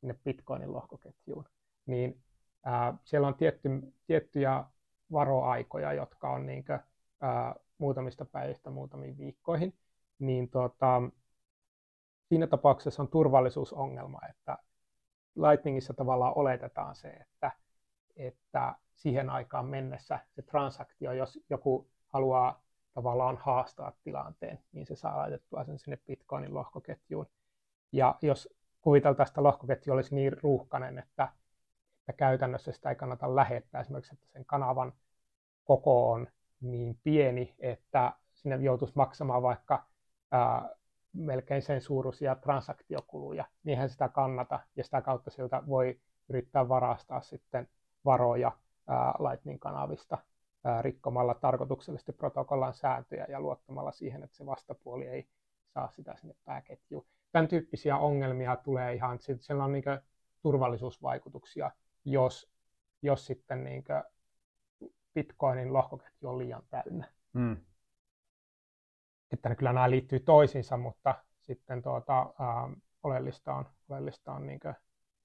[0.01, 1.45] sinne Bitcoinin lohkoketjuun,
[1.87, 2.23] niin
[2.65, 3.69] ää, siellä on tietty,
[4.07, 4.65] tiettyjä
[5.13, 6.79] varoaikoja, jotka on niin kuin,
[7.21, 9.75] ää, muutamista päivistä muutamiin viikkoihin,
[10.19, 11.03] niin tota,
[12.29, 14.59] siinä tapauksessa on turvallisuusongelma, että
[15.35, 17.53] Lightningissa tavallaan oletetaan se, että,
[18.17, 22.63] että siihen aikaan mennessä se transaktio, jos joku haluaa
[22.95, 27.27] tavallaan haastaa tilanteen, niin se saa laitettua sen sinne Bitcoinin lohkoketjuun.
[27.93, 28.49] Ja jos
[28.81, 31.29] kuviteltaisiin, että lohkoketju olisi niin ruuhkainen, että,
[31.99, 34.93] että käytännössä sitä ei kannata lähettää, esimerkiksi että sen kanavan
[35.65, 36.29] koko on
[36.61, 39.87] niin pieni, että sinne joutuisi maksamaan vaikka
[40.31, 40.69] ää,
[41.13, 47.21] melkein sen suuruisia transaktiokuluja, niin eihän sitä kannata, ja sitä kautta siltä voi yrittää varastaa
[47.21, 47.69] sitten
[48.05, 48.53] varoja
[49.19, 50.19] Lightning-kanavista
[50.81, 55.29] rikkomalla tarkoituksellisesti protokollan sääntöjä ja luottamalla siihen, että se vastapuoli ei
[55.75, 57.07] saa sitä sinne pääketjuun.
[57.33, 59.85] Tämän tyyppisiä ongelmia tulee ihan, sillä on niin
[60.43, 61.71] turvallisuusvaikutuksia,
[62.05, 62.53] jos,
[63.03, 63.85] jos sitten niin
[65.15, 67.09] Bitcoinin lohkoketju on liian täynnä.
[67.33, 67.57] Mm.
[69.33, 72.69] Että kyllä nämä liittyy toisiinsa, mutta sitten tuota, ää,
[73.03, 74.61] oleellista on, oleellista on niin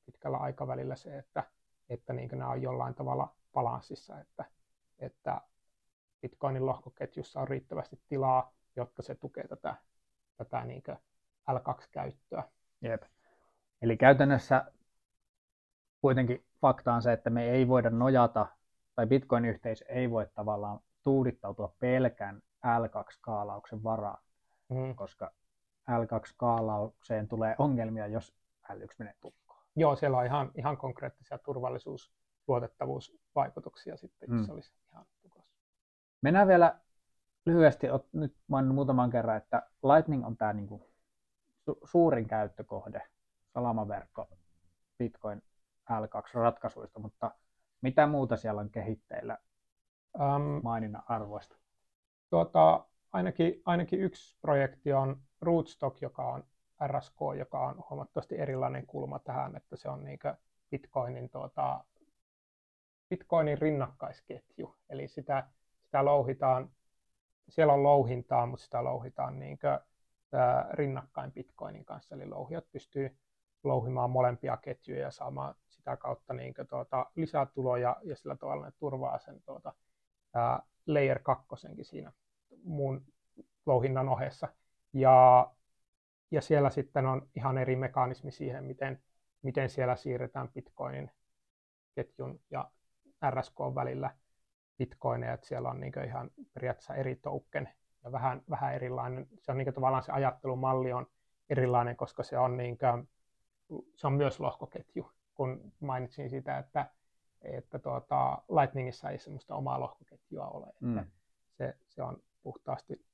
[0.05, 1.43] pitkällä aikavälillä se, että,
[1.89, 4.45] että niin nämä on jollain tavalla balanssissa, että,
[4.99, 5.41] että
[6.21, 9.75] Bitcoinin lohkoketjussa on riittävästi tilaa, jotta se tukee tätä,
[10.37, 10.83] tätä niin
[11.51, 12.43] L2-käyttöä.
[12.81, 13.03] Jep.
[13.81, 14.71] Eli käytännössä
[16.01, 18.47] kuitenkin fakta on se, että me ei voida nojata,
[18.95, 24.23] tai Bitcoin-yhteisö ei voi tavallaan tuudittautua pelkän L2-skaalauksen varaan,
[24.69, 24.95] mm.
[24.95, 25.31] koska
[25.89, 28.35] L2-skaalaukseen tulee ongelmia, jos
[28.71, 29.63] L1 menee tukkoon.
[29.75, 32.11] Joo, siellä on ihan, ihan konkreettisia turvallisuus-
[32.49, 34.53] luotettavuusvaikutuksia sitten, jos mm.
[34.53, 35.53] olisi ihan tukossa.
[36.21, 36.79] Mennään vielä
[37.45, 40.89] lyhyesti, nyt maininnut muutaman kerran, että Lightning on tämä niinku
[41.69, 43.01] su- suurin käyttökohde,
[43.53, 44.29] salamaverkko
[44.97, 45.41] Bitcoin
[45.91, 47.31] L2-ratkaisuista, mutta
[47.81, 49.37] mitä muuta siellä on kehitteillä
[50.19, 51.57] um, maininnan arvoista?
[52.29, 56.43] Tuota, ainakin, ainakin yksi projekti on Rootstock, joka on
[56.87, 60.19] RSK, joka on huomattavasti erilainen kulma tähän, että se on niin
[60.71, 61.83] Bitcoinin, tuota,
[63.09, 64.75] Bitcoinin rinnakkaisketju.
[64.89, 65.47] Eli sitä,
[65.83, 66.69] sitä louhitaan,
[67.49, 69.79] siellä on louhintaa, mutta sitä louhitaan niin kuin,
[70.71, 72.15] rinnakkain Bitcoinin kanssa.
[72.15, 73.17] Eli louhijat pystyy
[73.63, 78.71] louhimaan molempia ketjuja ja saamaan sitä kautta niin kuin, tuota, lisätuloja ja sillä tavalla ne
[78.79, 79.73] turvaa sen tuota,
[80.33, 82.11] ää, layer kakkosenkin siinä
[82.63, 83.05] muun
[83.65, 84.47] louhinnan ohessa.
[84.93, 85.51] Ja,
[86.31, 89.01] ja siellä sitten on ihan eri mekanismi siihen, miten,
[89.41, 91.11] miten siellä siirretään Bitcoinin
[91.95, 92.71] ketjun ja
[93.29, 94.15] RSK välillä
[94.77, 97.69] bitcoineja, että siellä on niin ihan periaatteessa eri token
[98.03, 99.27] ja vähän, vähän erilainen.
[99.39, 101.07] Se on niin tavallaan se ajattelumalli on
[101.49, 103.09] erilainen, koska se on, niin kuin,
[103.95, 106.85] se on myös lohkoketju, kun mainitsin sitä, että,
[107.41, 110.67] että tuota, Lightningissa ei sellaista omaa lohkoketjua ole.
[110.79, 110.97] Mm.
[110.97, 111.11] Että
[111.57, 113.05] se, se on puhtaasti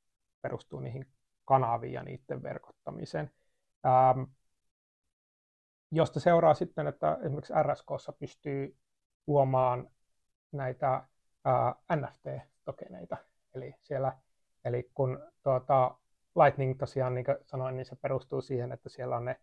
[0.41, 1.07] perustuu niihin
[1.45, 3.31] kanaviin ja niiden verkottamiseen.
[3.85, 4.23] Ähm,
[5.91, 8.77] josta seuraa sitten, että esimerkiksi RSKssa pystyy
[9.27, 9.89] luomaan
[10.57, 13.17] näitä äh, NFT-tokeneita.
[13.55, 14.17] Eli, siellä,
[14.65, 15.95] eli kun tuota,
[16.43, 19.39] Lightning tosiaan, niin kuin sanoin, niin se perustuu siihen, että siellä on ne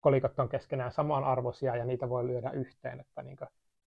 [0.00, 3.36] kolikot on keskenään samanarvoisia ja niitä voi lyödä yhteen, että niin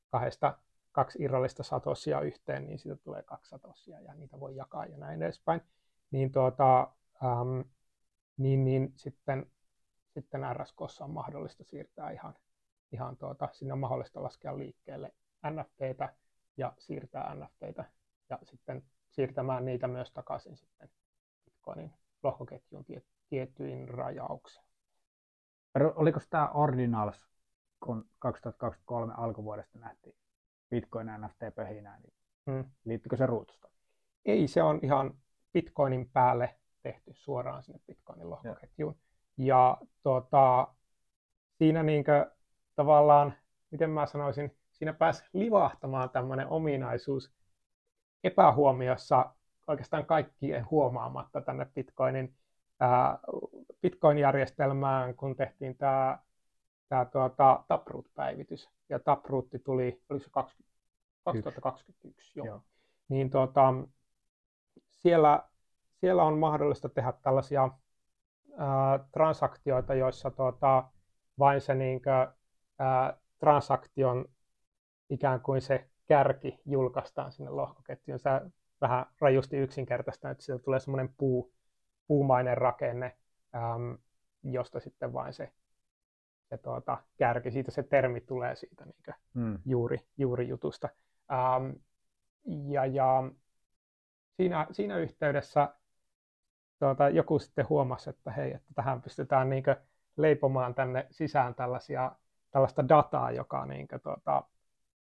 [0.10, 0.58] kahdesta
[0.92, 5.24] kaksi irrallista satosia yhteen, niin siitä tulee kaksi satosia ja niitä voi jakaa ja näin
[5.24, 5.62] edespäin.
[6.12, 6.92] Niin, tuota,
[7.24, 7.60] ähm,
[8.38, 9.52] niin, niin sitten,
[10.14, 12.36] sitten RSKssa on mahdollista siirtää ihan,
[12.92, 15.14] ihan tuota, sinne on mahdollista laskea liikkeelle
[15.50, 16.14] NFTtä
[16.58, 17.86] ja siirtää NFTtä
[18.30, 20.90] ja sitten siirtämään niitä myös takaisin sitten
[21.46, 22.86] Bitcoinin lohkoketjun
[23.30, 24.66] tiettyin rajauksiin.
[25.96, 27.28] Oliko tämä Ordinals,
[27.80, 30.16] kun 2023 alkuvuodesta nähtiin
[30.70, 32.14] Bitcoin NFT-pöhinää, niin
[32.52, 32.72] hmm.
[32.86, 33.74] liittyykö se Rootstock?
[34.26, 35.18] Ei, se on ihan
[35.54, 38.96] Bitcoinin päälle tehty suoraan sinne Bitcoinin lohkoketjuun.
[39.38, 40.68] Ja, ja tota,
[41.58, 42.32] siinä niinkö
[42.76, 43.34] tavallaan,
[43.72, 47.32] miten mä sanoisin, siinä pääsi livahtamaan tämmöinen ominaisuus
[48.24, 49.34] epähuomiossa
[49.68, 52.36] oikeastaan kaikkien huomaamatta tänne Bitcoinin,
[52.80, 53.20] ää,
[53.82, 56.20] Bitcoin-järjestelmään, kun tehtiin tämä
[56.90, 58.70] tämä tuota, Taproot-päivitys.
[58.90, 60.76] Ja Taproot tuli, oli se 20,
[61.24, 62.46] 2021, joo.
[62.46, 62.64] joo.
[63.10, 63.74] Niin tuota,
[64.90, 65.44] siellä,
[66.00, 67.70] siellä on mahdollista tehdä tällaisia
[68.58, 70.84] ää, transaktioita, joissa tuota,
[71.40, 72.28] vain se niinkö,
[72.80, 74.26] ää, transaktion
[75.10, 78.20] ikään kuin se kärki julkaistaan sinne lohkoketjuun.
[78.20, 78.42] Sä
[78.82, 81.54] vähän rajusti yksinkertaista, että sieltä tulee semmoinen puu,
[82.08, 83.18] puumainen rakenne,
[83.56, 83.98] äm,
[84.44, 85.52] josta sitten vain se,
[86.50, 89.60] se tuota, kärki, siitä se termi tulee siitä niin hmm.
[89.66, 90.90] juuri, juuri jutusta.
[91.32, 91.72] Ähm,
[92.72, 93.32] ja, ja
[94.38, 95.74] siinä, siinä yhteydessä
[96.80, 99.64] tuota, joku sitten huomasi, että hei, että tähän pystytään niin
[100.18, 102.12] leipomaan tänne sisään tällaisia,
[102.52, 104.44] tällaista dataa, joka niin kuin, tuota,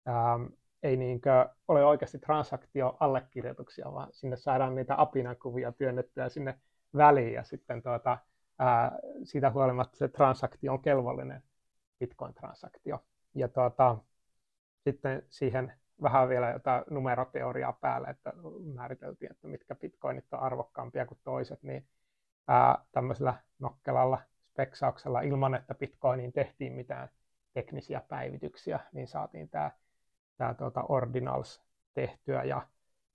[0.08, 0.44] ähm,
[0.82, 6.58] ei niinkö ole oikeasti transaktio-allekirjoituksia, vaan sinne saadaan niitä apinakuvia työnnettyä sinne
[6.96, 8.18] väliin ja sitten tuota,
[8.58, 11.42] ää, siitä huolimatta se transaktio on kelvollinen
[11.98, 13.04] Bitcoin-transaktio.
[13.34, 13.98] Ja tuota,
[14.84, 18.32] sitten siihen vähän vielä jotain numeroteoriaa päälle, että
[18.74, 21.86] määriteltiin, että mitkä bitcoinit on arvokkaampia kuin toiset, niin
[22.48, 24.18] ää, tämmöisellä nokkelalla
[24.50, 27.08] speksauksella ilman, että bitcoiniin tehtiin mitään
[27.52, 29.70] teknisiä päivityksiä, niin saatiin tämä
[30.36, 31.62] tämä tuota Ordinals
[31.94, 32.66] tehtyä ja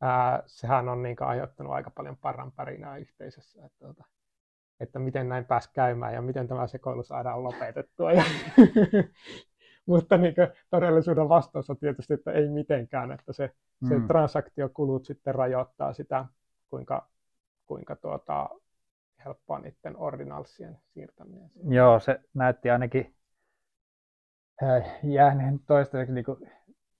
[0.01, 4.03] ää, sehän on niin aiheuttanut aika paljon paranpärinää yhteisössä, että, tuota,
[4.79, 8.11] että miten näin pääsi käymään ja miten tämä sekoilu saadaan lopetettua.
[8.11, 8.23] Ja
[9.85, 13.87] mutta niin kuin, todellisuuden vastaus on tietysti, että ei mitenkään, että se, mm.
[13.87, 16.25] se transaktiokulut sitten rajoittaa sitä,
[16.69, 17.09] kuinka,
[17.65, 18.49] kuinka tuota,
[19.25, 21.51] helppoa niiden ordinalsien siirtäminen.
[21.69, 23.15] Joo, se näytti ainakin
[25.03, 26.51] jääneen toistaiseksi, niin kuin,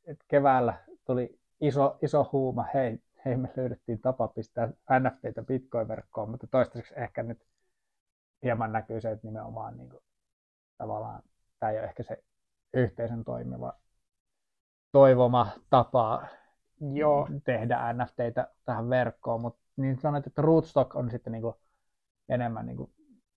[0.05, 0.73] että keväällä
[1.05, 4.67] tuli iso, iso huuma, hei, hei me löydettiin tapa pistää
[4.99, 7.47] NFTitä Bitcoin-verkkoon, mutta toistaiseksi ehkä nyt
[8.43, 10.03] hieman näkyy se, että nimenomaan niin kuin,
[10.77, 11.23] tavallaan
[11.59, 12.23] tämä ei ole ehkä se
[12.73, 13.73] yhteisön toimiva
[14.91, 16.25] toivoma tapa
[16.93, 17.27] Joo.
[17.43, 21.55] tehdä NFTitä tähän verkkoon, mutta niin sanoit, että Rootstock on sitten niin kuin
[22.29, 22.91] enemmän niin kuin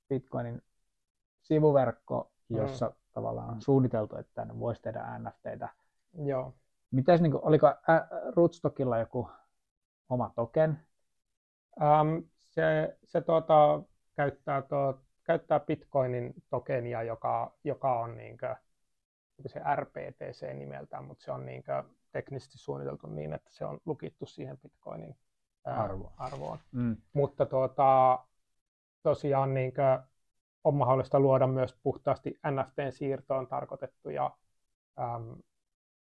[0.09, 0.62] Bitcoinin
[1.43, 2.95] sivuverkko, jossa mm.
[3.12, 5.69] tavallaan on suunniteltu, että tänne voisi tehdä NFTitä.
[6.19, 6.55] Joo.
[6.91, 7.75] Mites, niin kuin, oliko ä,
[8.37, 9.29] Rootstockilla joku
[10.09, 10.81] oma token?
[11.81, 13.83] Um, se se tuota,
[14.17, 18.57] käyttää, tuo, käyttää Bitcoinin tokenia, joka, joka on niin kuin,
[19.47, 24.27] se RPTC nimeltään, mutta se on niin kuin, teknisesti suunniteltu niin, että se on lukittu
[24.27, 25.17] siihen Bitcoinin
[25.65, 26.12] ää, arvoon.
[26.17, 26.59] arvoon.
[26.73, 26.97] Mm.
[27.12, 28.19] Mutta tuota,
[29.03, 30.09] tosiaan niin kuin,
[30.65, 34.31] on mahdollista luoda myös puhtaasti NFT-siirtoon tarkoitettuja
[34.99, 35.37] äm,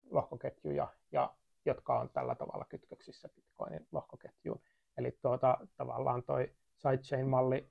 [0.10, 1.34] lohkoketjuja, ja,
[1.66, 4.62] jotka on tällä tavalla kytköksissä Bitcoinin lohkoketjuun.
[4.98, 7.70] Eli tuota, tavallaan toi sidechain-malli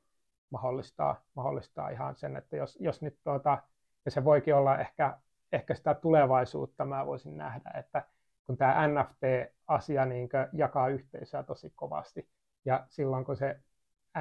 [0.51, 3.62] mahdollistaa, mahdollistaa ihan sen, että jos, jos nyt tuota,
[4.05, 5.18] ja se voikin olla ehkä,
[5.53, 8.05] ehkä sitä tulevaisuutta, mä voisin nähdä, että
[8.47, 12.28] kun tämä NFT-asia niin jakaa yhteisöä tosi kovasti,
[12.64, 13.61] ja silloin kun se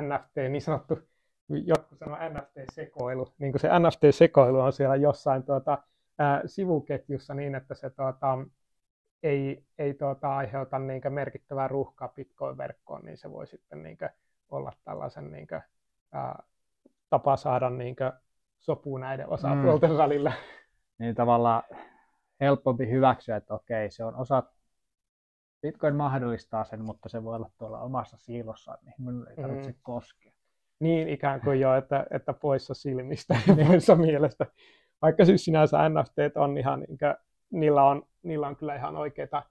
[0.01, 0.99] NFT, niin sanottu,
[1.49, 5.77] jotkut sanoo NFT-sekoilu, niin kuin se NFT-sekoilu on siellä jossain tuota,
[6.19, 8.37] ää, sivuketjussa niin, että se tuota,
[9.23, 13.97] ei, ei tuota, aiheuta niin merkittävää ruuhkaa Bitcoin-verkkoon, niin se voi sitten niin
[14.49, 15.61] olla tällaisen niin kuin,
[16.11, 16.43] ää,
[17.09, 17.95] tapa saada niin
[18.59, 19.97] sopu näiden osapuolten mm.
[19.97, 20.33] välillä.
[20.99, 21.63] Niin tavallaan
[22.39, 24.43] helpompi hyväksyä, että okei, se on osa
[25.61, 29.77] Bitcoin mahdollistaa sen, mutta se voi olla tuolla omassa siilossaan, niin minun ei tarvitse mm.
[29.81, 30.31] koskea.
[30.79, 34.45] Niin ikään kuin jo, että, että poissa silmistä ja poissa mielestä.
[35.01, 37.15] Vaikka siis sinänsä NFT on ihan, niin kuin,
[37.51, 39.43] niillä, on, niillä on kyllä ihan oikeita,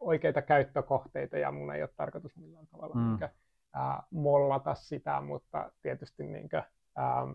[0.00, 3.00] oikeita käyttökohteita ja mun ei ole tarkoitus millään tavalla mm.
[3.00, 3.30] niin kuin,
[3.72, 6.62] ää, mollata sitä, mutta tietysti niin kuin,
[6.96, 7.26] ää,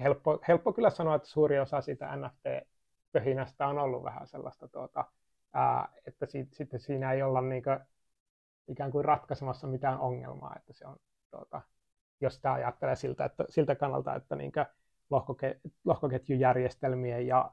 [0.00, 5.04] helppo, helppo kyllä sanoa, että suuri osa sitä NFT-pöhinästä on ollut vähän sellaista tuota,
[5.52, 7.78] ää, että si, sitten siinä ei olla niin kuin,
[8.68, 10.96] ikään kuin ratkaisemassa mitään ongelmaa, että se on,
[11.30, 11.62] tuota,
[12.20, 14.52] jos tämä ajattelee siltä, että, siltä kannalta, että niin
[15.14, 17.50] lohkoke, lohkoketjujärjestelmien ja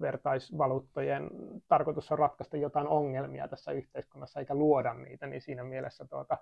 [0.00, 1.30] vertaisvaluuttojen
[1.68, 6.38] tarkoitus on ratkaista jotain ongelmia tässä yhteiskunnassa eikä luoda niitä, niin siinä mielessä tuota,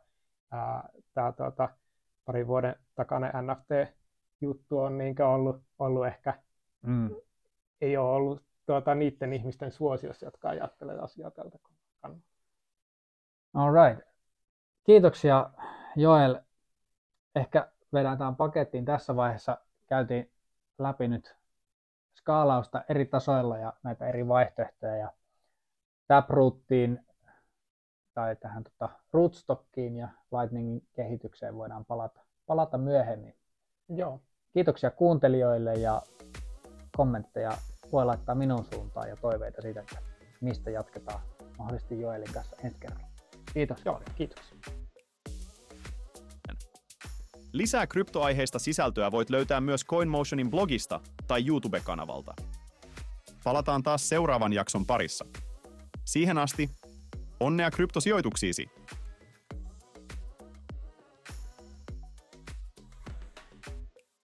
[1.15, 1.69] tämä tuota,
[2.25, 6.35] parin vuoden takainen NFT-juttu on niin ollut, ollut ehkä,
[6.83, 7.11] mm.
[7.81, 11.59] ei ole ollut tuota, niiden ihmisten suosiossa, jotka ajattelee asiaa tältä
[12.01, 12.27] kannalta.
[13.55, 14.09] All right.
[14.85, 15.51] Kiitoksia
[15.97, 16.41] Joel.
[17.35, 19.59] Ehkä vedetään pakettiin tässä vaiheessa.
[19.87, 20.34] Käytiin
[20.79, 21.37] läpi nyt
[22.15, 24.97] skaalausta eri tasoilla ja näitä eri vaihtoehtoja.
[24.97, 25.13] Ja
[26.09, 27.07] Taprootiin
[28.15, 33.37] tai tähän tota, rootstockiin ja Lightningin kehitykseen voidaan palata, palata myöhemmin.
[33.89, 34.21] Joo.
[34.53, 36.03] Kiitoksia kuuntelijoille ja
[36.97, 37.53] kommentteja
[37.93, 39.97] voi laittaa minun suuntaan ja toiveita siitä, että
[40.41, 41.21] mistä jatketaan
[41.59, 43.09] mahdollisesti Joelin kanssa ensi kerralla.
[43.55, 43.85] Kiitos.
[43.85, 44.55] Joo, kiitos.
[47.55, 52.35] Lisää kryptoaiheista sisältöä voit löytää myös CoinMotionin blogista tai YouTube-kanavalta.
[53.45, 55.25] Palataan taas seuraavan jakson parissa.
[56.05, 56.71] Siihen asti,
[57.41, 58.67] onnea kryptosijoituksiisi!